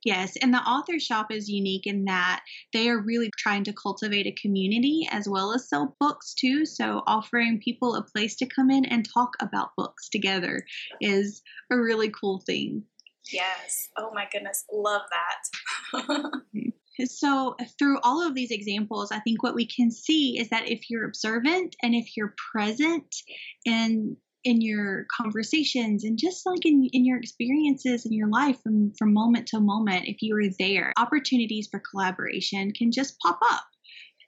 Yes, 0.03 0.35
and 0.41 0.53
the 0.53 0.57
author 0.59 0.99
shop 0.99 1.31
is 1.31 1.49
unique 1.49 1.85
in 1.85 2.05
that 2.05 2.43
they 2.73 2.89
are 2.89 2.99
really 2.99 3.29
trying 3.37 3.63
to 3.65 3.73
cultivate 3.73 4.25
a 4.25 4.31
community 4.31 5.07
as 5.11 5.29
well 5.29 5.53
as 5.53 5.69
sell 5.69 5.95
books 5.99 6.33
too. 6.33 6.65
So, 6.65 7.03
offering 7.05 7.61
people 7.63 7.95
a 7.95 8.03
place 8.03 8.35
to 8.37 8.47
come 8.47 8.71
in 8.71 8.85
and 8.85 9.07
talk 9.07 9.33
about 9.39 9.75
books 9.77 10.09
together 10.09 10.65
is 10.99 11.41
a 11.71 11.77
really 11.77 12.09
cool 12.09 12.39
thing. 12.39 12.83
Yes. 13.31 13.89
Oh 13.97 14.11
my 14.13 14.27
goodness. 14.31 14.65
Love 14.71 15.03
that. 15.93 16.41
so, 17.05 17.55
through 17.77 17.99
all 18.01 18.25
of 18.25 18.33
these 18.33 18.51
examples, 18.51 19.11
I 19.11 19.19
think 19.19 19.43
what 19.43 19.55
we 19.55 19.67
can 19.67 19.91
see 19.91 20.39
is 20.39 20.49
that 20.49 20.67
if 20.67 20.89
you're 20.89 21.05
observant 21.05 21.75
and 21.83 21.93
if 21.93 22.17
you're 22.17 22.33
present 22.51 23.15
and 23.67 24.17
in 24.43 24.61
your 24.61 25.05
conversations 25.15 26.03
and 26.03 26.17
just 26.17 26.45
like 26.45 26.65
in, 26.65 26.89
in 26.93 27.05
your 27.05 27.17
experiences 27.17 28.05
in 28.05 28.13
your 28.13 28.29
life 28.29 28.57
from, 28.63 28.91
from 28.97 29.13
moment 29.13 29.47
to 29.47 29.59
moment, 29.59 30.07
if 30.07 30.21
you 30.21 30.35
are 30.35 30.49
there, 30.57 30.93
opportunities 30.97 31.67
for 31.69 31.81
collaboration 31.91 32.71
can 32.71 32.91
just 32.91 33.19
pop 33.19 33.39
up. 33.51 33.63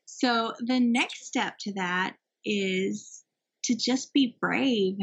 So 0.05 0.53
the 0.59 0.79
next 0.79 1.25
step 1.25 1.55
to 1.61 1.73
that 1.73 2.15
is 2.45 3.23
to 3.65 3.75
just 3.75 4.13
be 4.13 4.37
brave. 4.39 4.97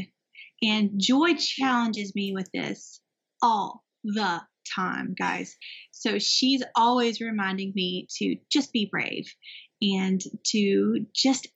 And 0.62 0.92
Joy 0.98 1.34
challenges 1.34 2.14
me 2.14 2.32
with 2.32 2.48
this 2.52 3.00
all 3.42 3.82
the 4.04 4.40
time, 4.74 5.14
guys. 5.18 5.56
So 5.90 6.18
she's 6.18 6.62
always 6.76 7.20
reminding 7.20 7.72
me 7.74 8.06
to 8.18 8.36
just 8.50 8.72
be 8.72 8.88
brave 8.90 9.26
and 9.82 10.20
to 10.48 11.06
just 11.14 11.48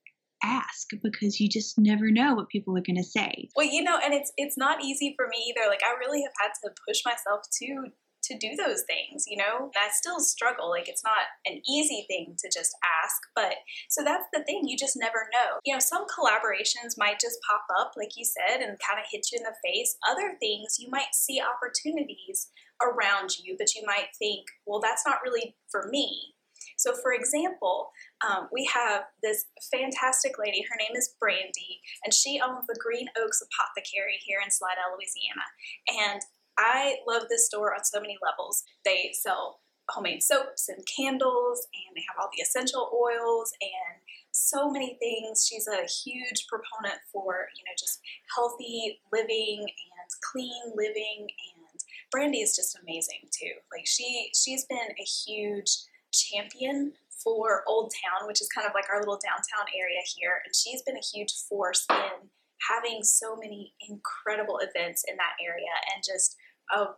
ask 0.45 0.89
because 1.03 1.41
you 1.41 1.49
just 1.49 1.79
never 1.79 2.11
know 2.11 2.35
what 2.35 2.49
people 2.49 2.77
are 2.77 2.83
going 2.83 2.97
to 2.97 3.03
say. 3.03 3.49
Well, 3.57 3.67
you 3.67 3.83
know, 3.83 3.99
and 4.05 4.13
it's 4.13 4.33
it's 4.37 4.59
not 4.59 4.85
easy 4.85 5.15
for 5.17 5.27
me 5.29 5.39
either. 5.51 5.69
Like 5.69 5.83
I 5.85 5.97
really 5.99 6.23
have 6.23 6.35
had 6.41 6.53
to 6.63 6.75
push 6.87 7.03
myself 7.05 7.41
to 7.63 7.91
to 8.25 8.39
do 8.39 8.57
those 8.57 8.83
things, 8.89 9.25
you 9.27 9.37
know? 9.37 9.71
And 9.75 9.77
I 9.77 9.89
still 9.93 10.21
struggle. 10.21 10.71
Like 10.71 10.89
it's 10.89 11.05
not 11.05 11.29
an 11.47 11.61
easy 11.69 12.05
thing 12.09 12.37
to 12.39 12.49
just 12.53 12.73
ask, 13.05 13.21
but 13.35 13.55
so 13.89 14.03
that's 14.03 14.27
the 14.33 14.43
thing, 14.45 14.65
you 14.67 14.77
just 14.77 14.97
never 14.97 15.29
know. 15.33 15.59
You 15.65 15.75
know, 15.75 15.81
some 15.81 16.07
collaborations 16.07 16.97
might 16.97 17.21
just 17.21 17.39
pop 17.49 17.65
up 17.79 17.93
like 17.97 18.17
you 18.17 18.25
said 18.25 18.61
and 18.61 18.79
kind 18.81 18.99
of 18.99 19.07
hit 19.11 19.27
you 19.33 19.39
in 19.39 19.45
the 19.45 19.55
face. 19.65 19.97
Other 20.09 20.37
things 20.41 20.77
you 20.79 20.89
might 20.91 21.15
see 21.15 21.41
opportunities 21.41 22.49
around 22.83 23.39
you, 23.39 23.57
but 23.59 23.75
you 23.75 23.83
might 23.87 24.09
think, 24.19 24.47
well, 24.67 24.81
that's 24.81 25.07
not 25.07 25.19
really 25.23 25.55
for 25.71 25.89
me. 25.91 26.34
So, 26.77 26.95
for 26.95 27.13
example, 27.13 27.91
um, 28.27 28.49
we 28.53 28.69
have 28.73 29.05
this 29.23 29.47
fantastic 29.71 30.39
lady. 30.39 30.63
Her 30.69 30.77
name 30.79 30.97
is 30.97 31.15
Brandy, 31.21 31.81
and 32.05 32.13
she 32.13 32.41
owns 32.45 32.67
the 32.67 32.79
Green 32.79 33.07
Oaks 33.19 33.43
Apothecary 33.43 34.19
here 34.25 34.39
in 34.45 34.51
Slidell, 34.51 34.97
Louisiana. 34.97 35.47
And 35.89 36.21
I 36.59 36.97
love 37.07 37.25
this 37.29 37.47
store 37.47 37.75
on 37.75 37.85
so 37.85 38.01
many 38.01 38.17
levels. 38.23 38.63
They 38.85 39.11
sell 39.13 39.61
homemade 39.91 40.23
soaps 40.23 40.69
and 40.69 40.85
candles, 40.87 41.67
and 41.75 41.97
they 41.97 42.05
have 42.09 42.17
all 42.21 42.31
the 42.35 42.43
essential 42.43 42.91
oils 42.95 43.53
and 43.61 44.01
so 44.33 44.71
many 44.71 44.97
things. 45.01 45.47
She's 45.47 45.69
a 45.69 45.87
huge 45.87 46.47
proponent 46.49 47.01
for, 47.13 47.49
you 47.57 47.65
know, 47.65 47.75
just 47.79 48.01
healthy 48.35 49.01
living 49.13 49.61
and 49.61 50.11
clean 50.33 50.73
living 50.75 51.29
and 51.29 51.65
Brandy 52.11 52.43
is 52.43 52.55
just 52.55 52.79
amazing 52.81 53.29
too. 53.33 53.55
Like 53.73 53.87
she 53.87 54.31
she's 54.35 54.65
been 54.67 54.79
a 54.79 55.03
huge 55.03 55.79
champion 56.15 56.93
for 57.11 57.63
Old 57.67 57.93
Town, 57.93 58.27
which 58.27 58.41
is 58.41 58.49
kind 58.55 58.67
of 58.67 58.75
like 58.75 58.87
our 58.91 59.01
little 59.01 59.19
downtown 59.19 59.67
area 59.75 60.01
here. 60.15 60.41
And 60.45 60.55
she's 60.55 60.83
been 60.83 60.97
a 60.97 61.11
huge 61.13 61.33
force 61.49 61.87
in 61.91 62.31
having 62.71 63.03
so 63.03 63.37
many 63.37 63.75
incredible 63.89 64.61
events 64.63 65.05
in 65.09 65.17
that 65.17 65.37
area 65.43 65.73
and 65.95 66.05
just 66.05 66.37
a 66.73 66.95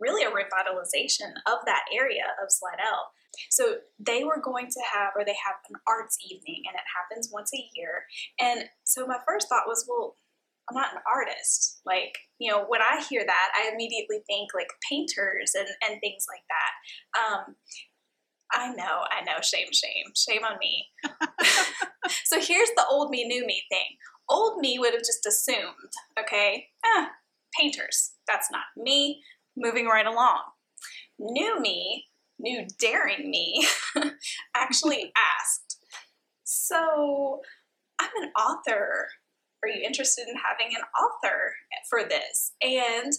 really 0.00 0.24
a 0.24 0.30
revitalization 0.30 1.36
of 1.46 1.60
that 1.66 1.84
area 1.92 2.24
of 2.42 2.50
Slidell. 2.50 3.12
So 3.48 3.76
they 3.98 4.24
were 4.24 4.40
going 4.42 4.68
to 4.68 4.80
have, 4.92 5.12
or 5.14 5.24
they 5.24 5.36
have 5.44 5.56
an 5.68 5.76
arts 5.86 6.18
evening, 6.24 6.64
and 6.66 6.74
it 6.74 6.88
happens 6.96 7.30
once 7.30 7.52
a 7.54 7.68
year. 7.74 8.04
And 8.40 8.64
so 8.84 9.06
my 9.06 9.18
first 9.26 9.48
thought 9.48 9.68
was, 9.68 9.86
well, 9.88 10.16
I'm 10.68 10.74
not 10.74 10.94
an 10.94 11.02
artist. 11.06 11.80
Like, 11.84 12.16
you 12.38 12.50
know, 12.50 12.64
when 12.66 12.80
I 12.80 13.04
hear 13.08 13.24
that, 13.24 13.48
I 13.54 13.70
immediately 13.72 14.22
think 14.26 14.50
like 14.54 14.68
painters 14.88 15.52
and, 15.54 15.68
and 15.88 16.00
things 16.00 16.26
like 16.28 16.44
that. 16.48 16.72
Um, 17.18 17.56
I 18.52 18.72
know, 18.74 19.04
I 19.10 19.22
know. 19.24 19.40
Shame, 19.42 19.68
shame, 19.72 20.12
shame 20.16 20.44
on 20.44 20.58
me. 20.58 20.86
so 22.24 22.40
here's 22.40 22.70
the 22.76 22.84
old 22.90 23.10
me, 23.10 23.24
new 23.24 23.46
me 23.46 23.62
thing. 23.70 23.96
Old 24.28 24.60
me 24.60 24.78
would 24.78 24.92
have 24.92 25.02
just 25.02 25.26
assumed, 25.26 25.92
okay, 26.18 26.66
ah, 26.84 27.08
painters. 27.58 28.12
That's 28.26 28.48
not 28.50 28.64
me. 28.76 29.22
Moving 29.56 29.86
right 29.86 30.06
along. 30.06 30.40
New 31.18 31.60
me, 31.60 32.06
new 32.38 32.66
daring 32.78 33.30
me, 33.30 33.66
actually 34.56 35.12
asked, 35.40 35.78
So 36.44 37.40
I'm 38.00 38.10
an 38.22 38.30
author. 38.30 39.08
Are 39.62 39.68
you 39.68 39.82
interested 39.84 40.26
in 40.26 40.34
having 40.36 40.74
an 40.74 40.82
author 40.98 41.52
for 41.90 42.02
this? 42.08 42.52
And 42.62 43.12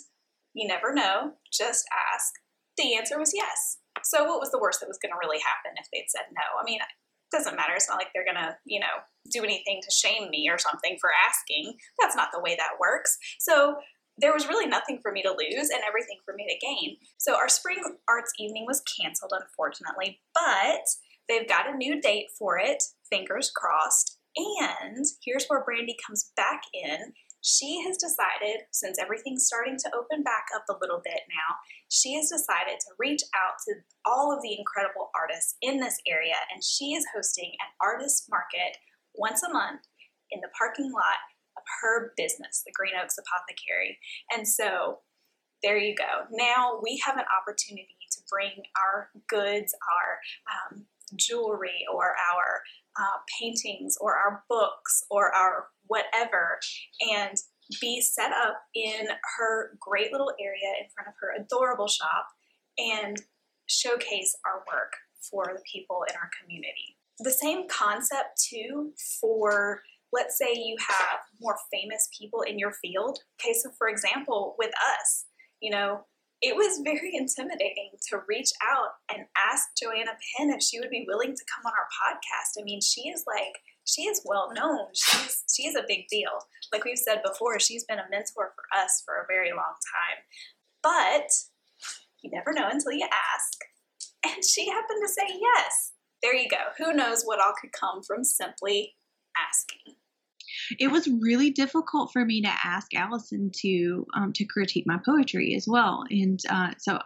you 0.53 0.67
never 0.67 0.93
know, 0.93 1.33
just 1.51 1.85
ask. 2.13 2.33
The 2.77 2.95
answer 2.95 3.19
was 3.19 3.31
yes. 3.35 3.77
So 4.03 4.25
what 4.25 4.39
was 4.39 4.51
the 4.51 4.59
worst 4.59 4.79
that 4.79 4.89
was 4.89 4.99
going 5.01 5.11
to 5.11 5.19
really 5.21 5.39
happen 5.39 5.77
if 5.77 5.87
they'd 5.91 6.09
said 6.09 6.31
no? 6.33 6.59
I 6.59 6.63
mean, 6.63 6.79
it 6.79 7.35
doesn't 7.35 7.55
matter. 7.55 7.73
It's 7.75 7.89
not 7.89 7.97
like 7.97 8.09
they're 8.13 8.25
going 8.25 8.41
to, 8.41 8.55
you 8.65 8.79
know, 8.79 9.03
do 9.31 9.43
anything 9.43 9.81
to 9.83 9.91
shame 9.91 10.29
me 10.29 10.49
or 10.49 10.57
something 10.57 10.97
for 10.99 11.11
asking. 11.27 11.77
That's 11.99 12.15
not 12.15 12.29
the 12.33 12.41
way 12.41 12.55
that 12.55 12.79
works. 12.79 13.17
So 13.39 13.75
there 14.17 14.33
was 14.33 14.47
really 14.47 14.67
nothing 14.67 14.99
for 15.01 15.11
me 15.11 15.21
to 15.23 15.31
lose 15.31 15.69
and 15.69 15.81
everything 15.87 16.17
for 16.25 16.33
me 16.35 16.45
to 16.47 16.65
gain. 16.65 16.97
So 17.17 17.35
our 17.35 17.49
spring 17.49 17.81
arts 18.09 18.33
evening 18.39 18.65
was 18.67 18.83
canceled, 18.99 19.33
unfortunately, 19.33 20.19
but 20.33 20.85
they've 21.29 21.47
got 21.47 21.69
a 21.69 21.77
new 21.77 22.01
date 22.01 22.27
for 22.37 22.57
it, 22.57 22.83
fingers 23.09 23.51
crossed. 23.55 24.17
And 24.35 25.05
here's 25.25 25.45
where 25.47 25.63
Brandy 25.63 25.95
comes 26.05 26.31
back 26.35 26.61
in 26.73 27.13
she 27.41 27.81
has 27.85 27.97
decided, 27.97 28.65
since 28.71 28.97
everything's 28.99 29.45
starting 29.45 29.77
to 29.77 29.91
open 29.97 30.23
back 30.23 30.45
up 30.55 30.65
a 30.69 30.77
little 30.79 31.01
bit 31.03 31.21
now, 31.29 31.57
she 31.89 32.15
has 32.15 32.29
decided 32.29 32.79
to 32.79 32.95
reach 32.97 33.21
out 33.35 33.57
to 33.67 33.75
all 34.05 34.31
of 34.31 34.41
the 34.41 34.57
incredible 34.57 35.09
artists 35.17 35.57
in 35.61 35.79
this 35.79 35.97
area, 36.07 36.37
and 36.53 36.63
she 36.63 36.93
is 36.93 37.05
hosting 37.13 37.51
an 37.59 37.71
artist 37.81 38.27
market 38.29 38.77
once 39.15 39.43
a 39.43 39.51
month 39.51 39.81
in 40.31 40.39
the 40.41 40.53
parking 40.57 40.91
lot 40.91 41.19
of 41.57 41.63
her 41.81 42.13
business, 42.15 42.63
the 42.65 42.71
Green 42.73 42.93
Oaks 43.01 43.17
Apothecary. 43.17 43.99
And 44.31 44.47
so 44.47 44.99
there 45.63 45.77
you 45.77 45.95
go. 45.95 46.25
Now 46.31 46.79
we 46.81 47.01
have 47.05 47.17
an 47.17 47.25
opportunity 47.41 47.97
to 48.11 48.19
bring 48.29 48.63
our 48.77 49.09
goods, 49.27 49.75
our 49.91 50.19
um, 50.49 50.85
jewelry, 51.15 51.85
or 51.93 52.15
our 52.33 52.61
uh, 52.99 53.17
paintings, 53.39 53.97
or 54.01 54.15
our 54.15 54.43
books, 54.49 55.03
or 55.09 55.33
our 55.33 55.67
whatever, 55.87 56.59
and 57.13 57.37
be 57.79 58.01
set 58.01 58.31
up 58.31 58.57
in 58.75 59.07
her 59.37 59.77
great 59.79 60.11
little 60.11 60.33
area 60.41 60.73
in 60.81 60.87
front 60.93 61.07
of 61.07 61.13
her 61.21 61.41
adorable 61.41 61.87
shop 61.87 62.27
and 62.77 63.21
showcase 63.67 64.35
our 64.45 64.63
work 64.71 64.93
for 65.29 65.53
the 65.53 65.63
people 65.71 66.03
in 66.09 66.15
our 66.15 66.29
community. 66.41 66.97
The 67.19 67.31
same 67.31 67.67
concept, 67.69 68.41
too, 68.49 68.91
for 69.19 69.81
let's 70.11 70.37
say 70.37 70.53
you 70.53 70.75
have 70.79 71.19
more 71.39 71.55
famous 71.71 72.09
people 72.17 72.41
in 72.41 72.59
your 72.59 72.73
field. 72.73 73.19
Okay, 73.39 73.53
so 73.53 73.69
for 73.77 73.87
example, 73.87 74.55
with 74.57 74.71
us, 74.99 75.25
you 75.61 75.71
know, 75.71 76.01
it 76.41 76.55
was 76.55 76.81
very 76.83 77.11
intimidating 77.13 77.91
to 78.09 78.21
reach 78.27 78.51
out 78.63 78.89
and 79.13 79.27
ask 79.37 79.69
Joanna 79.77 80.17
Penn 80.17 80.49
if 80.49 80.61
she 80.61 80.79
would 80.79 80.89
be 80.89 81.05
willing 81.07 81.35
to 81.35 81.45
come 81.45 81.65
on 81.65 81.73
our 81.77 81.87
podcast. 82.01 82.59
I 82.59 82.63
mean, 82.63 82.81
she 82.81 83.09
is 83.09 83.23
like, 83.27 83.61
she 83.85 84.03
is 84.03 84.21
well 84.25 84.51
known. 84.53 84.87
She's 84.93 85.43
she 85.53 85.67
is 85.67 85.75
a 85.75 85.85
big 85.87 86.07
deal. 86.09 86.31
Like 86.71 86.85
we've 86.85 86.97
said 86.97 87.21
before, 87.23 87.59
she's 87.59 87.83
been 87.83 87.99
a 87.99 88.09
mentor 88.09 88.53
for 88.55 88.79
us 88.81 89.03
for 89.05 89.15
a 89.15 89.27
very 89.27 89.51
long 89.51 89.75
time. 89.93 90.19
But 90.81 91.29
you 92.23 92.31
never 92.31 92.53
know 92.53 92.69
until 92.71 92.93
you 92.93 93.05
ask. 93.05 93.59
And 94.25 94.43
she 94.45 94.69
happened 94.69 95.01
to 95.03 95.09
say 95.09 95.39
yes. 95.39 95.91
There 96.23 96.35
you 96.35 96.47
go. 96.49 96.57
Who 96.77 96.93
knows 96.93 97.23
what 97.23 97.39
all 97.39 97.53
could 97.59 97.71
come 97.71 98.03
from 98.03 98.23
simply 98.23 98.93
asking 99.37 99.95
it 100.79 100.89
was 100.89 101.07
really 101.21 101.49
difficult 101.49 102.11
for 102.11 102.25
me 102.25 102.41
to 102.41 102.51
ask 102.63 102.93
Allison 102.93 103.51
to 103.61 104.05
um, 104.15 104.33
to 104.33 104.45
critique 104.45 104.85
my 104.87 104.99
poetry 105.05 105.55
as 105.55 105.65
well, 105.67 106.03
and 106.09 106.39
uh, 106.49 106.71
so 106.77 106.99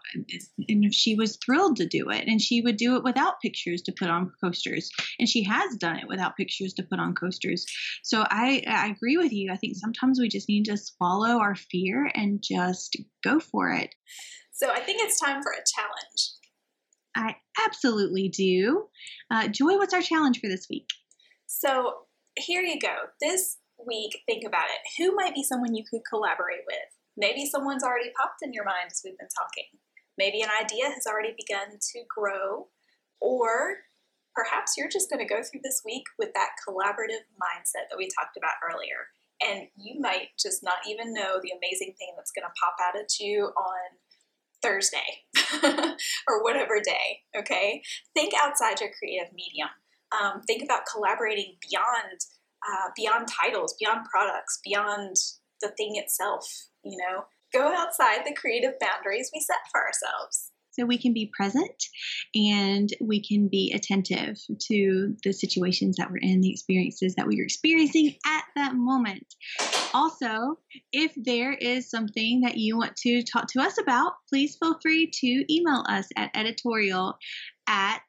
and 0.67 0.93
she 0.93 1.15
was 1.15 1.37
thrilled 1.37 1.77
to 1.77 1.87
do 1.87 2.09
it, 2.09 2.25
and 2.27 2.41
she 2.41 2.61
would 2.61 2.77
do 2.77 2.95
it 2.95 3.03
without 3.03 3.41
pictures 3.41 3.81
to 3.83 3.93
put 3.97 4.09
on 4.09 4.31
coasters, 4.43 4.89
and 5.19 5.27
she 5.27 5.43
has 5.43 5.75
done 5.77 5.97
it 5.97 6.07
without 6.07 6.37
pictures 6.37 6.73
to 6.73 6.83
put 6.83 6.99
on 6.99 7.15
coasters. 7.15 7.65
So 8.03 8.25
I 8.29 8.63
I 8.67 8.87
agree 8.87 9.17
with 9.17 9.31
you. 9.31 9.51
I 9.51 9.57
think 9.57 9.75
sometimes 9.75 10.19
we 10.19 10.29
just 10.29 10.49
need 10.49 10.65
to 10.65 10.77
swallow 10.77 11.39
our 11.39 11.55
fear 11.55 12.09
and 12.13 12.43
just 12.43 12.97
go 13.23 13.39
for 13.39 13.71
it. 13.71 13.93
So 14.51 14.69
I 14.69 14.79
think 14.79 15.01
it's 15.01 15.19
time 15.19 15.41
for 15.41 15.51
a 15.51 15.63
challenge. 15.75 16.31
I 17.15 17.35
absolutely 17.65 18.29
do. 18.29 18.87
Uh, 19.31 19.47
Joy, 19.47 19.77
what's 19.77 19.93
our 19.93 20.01
challenge 20.01 20.39
for 20.39 20.47
this 20.47 20.67
week? 20.69 20.89
So 21.47 22.04
here 22.37 22.61
you 22.61 22.79
go. 22.79 23.11
This 23.21 23.57
week, 23.85 24.23
think 24.25 24.43
about 24.45 24.65
it. 24.65 24.81
Who 24.97 25.15
might 25.15 25.35
be 25.35 25.43
someone 25.43 25.75
you 25.75 25.83
could 25.89 26.01
collaborate 26.07 26.65
with? 26.67 26.89
Maybe 27.17 27.45
someone's 27.45 27.83
already 27.83 28.11
popped 28.15 28.41
in 28.41 28.53
your 28.53 28.65
mind 28.65 28.91
as 28.91 29.01
we've 29.03 29.17
been 29.17 29.31
talking. 29.31 29.79
Maybe 30.17 30.41
an 30.41 30.49
idea 30.61 30.85
has 30.85 31.07
already 31.07 31.35
begun 31.37 31.79
to 31.79 31.99
grow, 32.07 32.67
or 33.19 33.87
perhaps 34.35 34.73
you're 34.77 34.91
just 34.91 35.09
going 35.09 35.25
to 35.25 35.33
go 35.33 35.41
through 35.43 35.61
this 35.63 35.81
week 35.85 36.03
with 36.19 36.33
that 36.33 36.55
collaborative 36.67 37.23
mindset 37.39 37.87
that 37.89 37.97
we 37.97 38.07
talked 38.07 38.37
about 38.37 38.59
earlier. 38.63 39.11
And 39.43 39.67
you 39.75 39.99
might 39.99 40.35
just 40.39 40.63
not 40.63 40.79
even 40.87 41.13
know 41.13 41.39
the 41.41 41.51
amazing 41.51 41.95
thing 41.97 42.15
that's 42.15 42.31
going 42.31 42.47
to 42.47 42.59
pop 42.59 42.75
out 42.79 42.99
at 42.99 43.19
you 43.19 43.51
on 43.55 43.87
Thursday 44.61 45.27
or 46.27 46.43
whatever 46.43 46.79
day, 46.79 47.19
okay? 47.37 47.81
Think 48.13 48.33
outside 48.33 48.79
your 48.79 48.91
creative 48.97 49.33
medium 49.33 49.69
um, 50.21 50.41
think 50.41 50.63
about 50.63 50.81
collaborating 50.91 51.55
beyond 51.69 52.19
uh, 52.67 52.89
beyond 52.95 53.27
titles, 53.27 53.75
beyond 53.79 54.05
products, 54.11 54.59
beyond 54.63 55.15
the 55.61 55.69
thing 55.77 55.93
itself. 55.95 56.47
You 56.83 56.97
know, 56.97 57.25
go 57.53 57.73
outside 57.73 58.25
the 58.25 58.33
creative 58.33 58.73
boundaries 58.79 59.31
we 59.33 59.39
set 59.39 59.59
for 59.71 59.81
ourselves. 59.81 60.51
So 60.77 60.85
we 60.85 60.97
can 60.97 61.13
be 61.13 61.31
present 61.33 61.83
and 62.33 62.89
we 62.99 63.23
can 63.25 63.47
be 63.47 63.71
attentive 63.73 64.37
to 64.67 65.15
the 65.23 65.31
situations 65.31 65.95
that 65.97 66.11
we're 66.11 66.17
in, 66.17 66.41
the 66.41 66.51
experiences 66.51 67.15
that 67.15 67.27
we 67.27 67.39
are 67.39 67.45
experiencing 67.45 68.15
at 68.25 68.43
that 68.55 68.75
moment. 68.75 69.25
Also, 69.93 70.59
if 70.91 71.13
there 71.15 71.53
is 71.53 71.89
something 71.89 72.41
that 72.41 72.57
you 72.57 72.77
want 72.77 72.95
to 72.97 73.23
talk 73.23 73.47
to 73.53 73.61
us 73.61 73.79
about, 73.79 74.13
please 74.27 74.57
feel 74.57 74.77
free 74.81 75.09
to 75.21 75.53
email 75.53 75.85
us 75.87 76.09
at 76.17 76.31
editorial 76.35 77.17
at 77.67 78.01